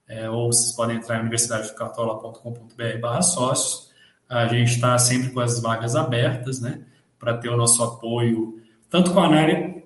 [0.08, 3.90] é, ou vocês podem entrar em universidadedocartola.com.br barra sócios.
[4.28, 6.82] A gente está sempre com as vagas abertas, né,
[7.18, 9.84] para ter o nosso apoio, tanto com a análise,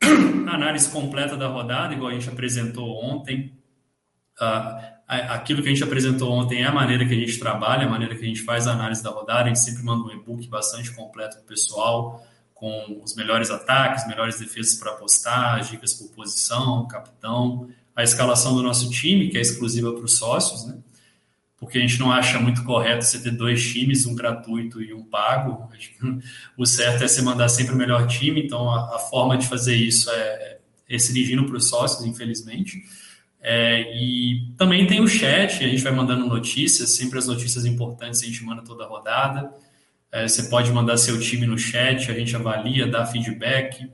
[0.48, 3.52] análise completa da rodada, igual a gente apresentou ontem,
[4.40, 7.90] uh, aquilo que a gente apresentou ontem é a maneira que a gente trabalha, a
[7.90, 9.44] maneira que a gente faz a análise da rodada.
[9.44, 14.06] A gente sempre manda um e-book bastante completo para o pessoal, com os melhores ataques,
[14.08, 19.38] melhores defesas para apostar, as dicas por posição, capitão, a escalação do nosso time, que
[19.38, 20.76] é exclusiva para os sócios, né?
[21.58, 25.04] Porque a gente não acha muito correto você ter dois times, um gratuito e um
[25.04, 25.70] pago.
[26.58, 29.76] O certo é você mandar sempre o melhor time, então a, a forma de fazer
[29.76, 30.58] isso é,
[30.88, 32.82] é se dirigindo para os sócios, infelizmente.
[33.48, 38.20] É, e também tem o chat, a gente vai mandando notícias, sempre as notícias importantes
[38.20, 39.54] a gente manda toda a rodada.
[40.10, 43.88] É, você pode mandar seu time no chat, a gente avalia, dá feedback.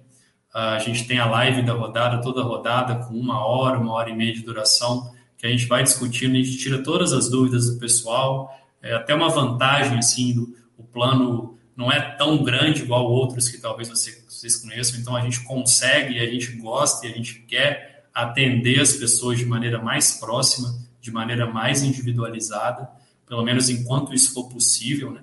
[0.54, 4.16] A gente tem a live da rodada, toda rodada, com uma hora, uma hora e
[4.16, 7.78] meia de duração, que a gente vai discutindo, a gente tira todas as dúvidas do
[7.78, 8.50] pessoal.
[8.80, 13.58] É até uma vantagem, assim, do, o plano não é tão grande igual outros que
[13.58, 18.80] talvez vocês conheçam, então a gente consegue, a gente gosta e a gente quer atender
[18.80, 22.88] as pessoas de maneira mais próxima, de maneira mais individualizada,
[23.26, 25.10] pelo menos enquanto isso for possível.
[25.10, 25.22] Né?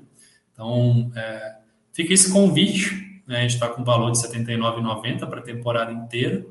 [0.51, 1.55] Então, é,
[1.93, 3.21] fica esse convite.
[3.27, 3.39] Né?
[3.39, 6.45] A gente está com valor de R$ 79,90 para a temporada inteira.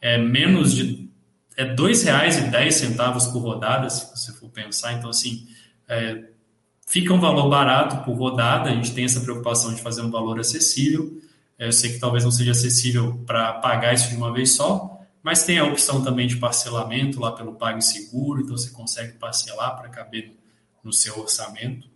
[0.00, 1.08] É menos de.
[1.56, 4.92] É R$ 2,10 por rodada, se você for pensar.
[4.92, 5.46] Então, assim,
[5.88, 6.24] é,
[6.86, 8.70] fica um valor barato por rodada.
[8.70, 11.20] A gente tem essa preocupação de fazer um valor acessível.
[11.58, 14.97] É, eu sei que talvez não seja acessível para pagar isso de uma vez só,
[15.22, 19.88] mas tem a opção também de parcelamento lá pelo PagSeguro, então você consegue parcelar para
[19.88, 20.32] caber
[20.82, 21.88] no seu orçamento.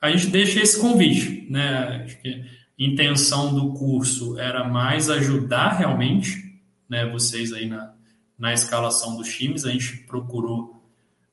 [0.00, 2.04] A gente deixa esse convite, né?
[2.04, 2.44] Acho que a
[2.78, 6.54] intenção do curso era mais ajudar realmente,
[6.88, 7.92] né, vocês aí na,
[8.38, 9.64] na escalação dos times.
[9.64, 10.80] A gente procurou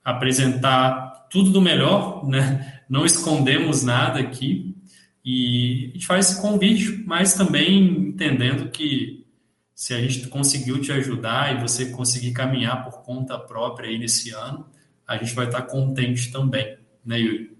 [0.03, 2.81] apresentar tudo do melhor, né?
[2.89, 4.75] Não escondemos nada aqui.
[5.25, 9.22] E a gente faz esse convite, mas também entendendo que
[9.75, 14.31] se a gente conseguiu te ajudar e você conseguir caminhar por conta própria aí nesse
[14.31, 14.65] ano,
[15.07, 17.57] a gente vai estar contente também, né, Yuri?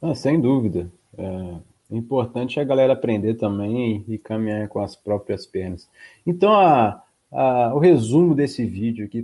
[0.00, 0.90] Ah, sem dúvida.
[1.18, 5.88] É importante a galera aprender também e caminhar com as próprias pernas.
[6.26, 9.22] Então, a, a, o resumo desse vídeo aqui,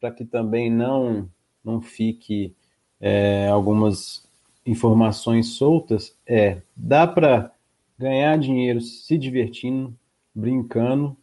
[0.00, 1.28] para que também não,
[1.64, 2.54] não fique
[3.00, 4.26] é, algumas
[4.64, 7.52] informações soltas, é: dá para
[7.98, 9.94] ganhar dinheiro se divertindo,
[10.34, 11.16] brincando,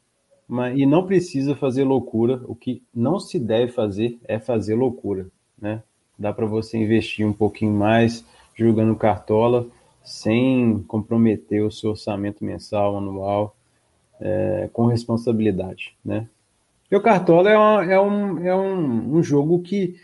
[0.48, 2.42] mas, e não precisa fazer loucura.
[2.46, 5.28] O que não se deve fazer é fazer loucura,
[5.60, 5.84] né?
[6.18, 8.26] Dá para você investir um pouquinho mais
[8.56, 9.68] jogando cartola
[10.04, 13.56] sem comprometer o seu orçamento mensal, anual,
[14.20, 16.28] é, com responsabilidade, né?
[16.84, 19.96] Porque o cartola é, uma, é, um, é um, um jogo que,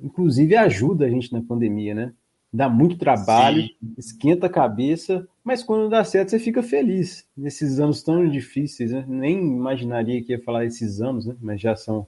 [0.00, 2.12] inclusive, ajuda a gente na pandemia, né?
[2.52, 3.94] Dá muito trabalho, Sim.
[3.96, 7.26] esquenta a cabeça, mas quando dá certo você fica feliz.
[7.34, 9.04] Nesses anos tão difíceis, né?
[9.08, 11.34] Nem imaginaria que ia falar esses anos, né?
[11.40, 12.06] Mas já são,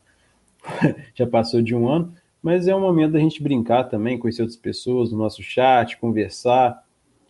[1.15, 2.12] já passou de um ano.
[2.43, 6.85] Mas é um momento da gente brincar também, conhecer outras pessoas no nosso chat, conversar.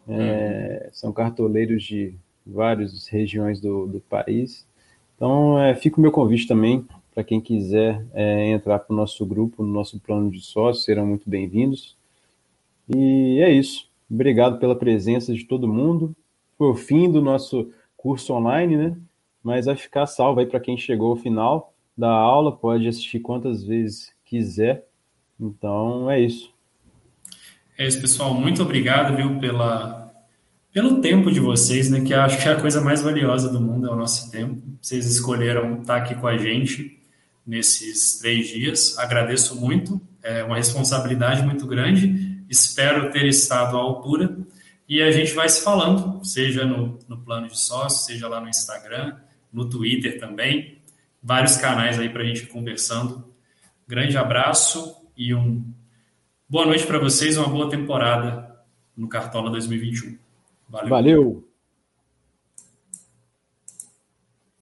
[0.09, 0.91] É, uhum.
[0.93, 4.67] São cartoleiros de várias regiões do, do país.
[5.15, 6.85] Então, é, fica o meu convite também
[7.15, 11.07] para quem quiser é, entrar para o nosso grupo, no nosso plano de sócios, serão
[11.07, 11.97] muito bem-vindos.
[12.89, 13.89] E é isso.
[14.11, 16.15] Obrigado pela presença de todo mundo.
[16.59, 18.97] Foi o fim do nosso curso online, né?
[19.43, 23.65] Mas vai ficar salvo aí para quem chegou ao final da aula, pode assistir quantas
[23.65, 24.87] vezes quiser.
[25.41, 26.53] Então é isso.
[27.77, 28.35] É isso, pessoal.
[28.35, 30.13] Muito obrigado, viu, pela,
[30.73, 32.01] pelo tempo de vocês, né?
[32.01, 34.63] Que acho que é a coisa mais valiosa do mundo é o nosso tempo.
[34.81, 37.01] Vocês escolheram estar aqui com a gente
[37.47, 38.99] nesses três dias.
[38.99, 40.01] Agradeço muito.
[40.23, 42.34] É uma responsabilidade muito grande.
[42.55, 44.39] Espero ter estado à altura.
[44.89, 48.49] E a gente vai se falando, seja no, no plano de sócio, seja lá no
[48.49, 49.17] Instagram,
[49.53, 50.79] no Twitter também.
[51.21, 53.25] Vários canais aí para a gente ir conversando.
[53.89, 55.65] Grande abraço e um
[56.49, 58.57] boa noite para vocês, uma boa temporada
[58.97, 60.17] no Cartola 2021.
[60.69, 60.89] Valeu.
[60.89, 61.49] Valeu.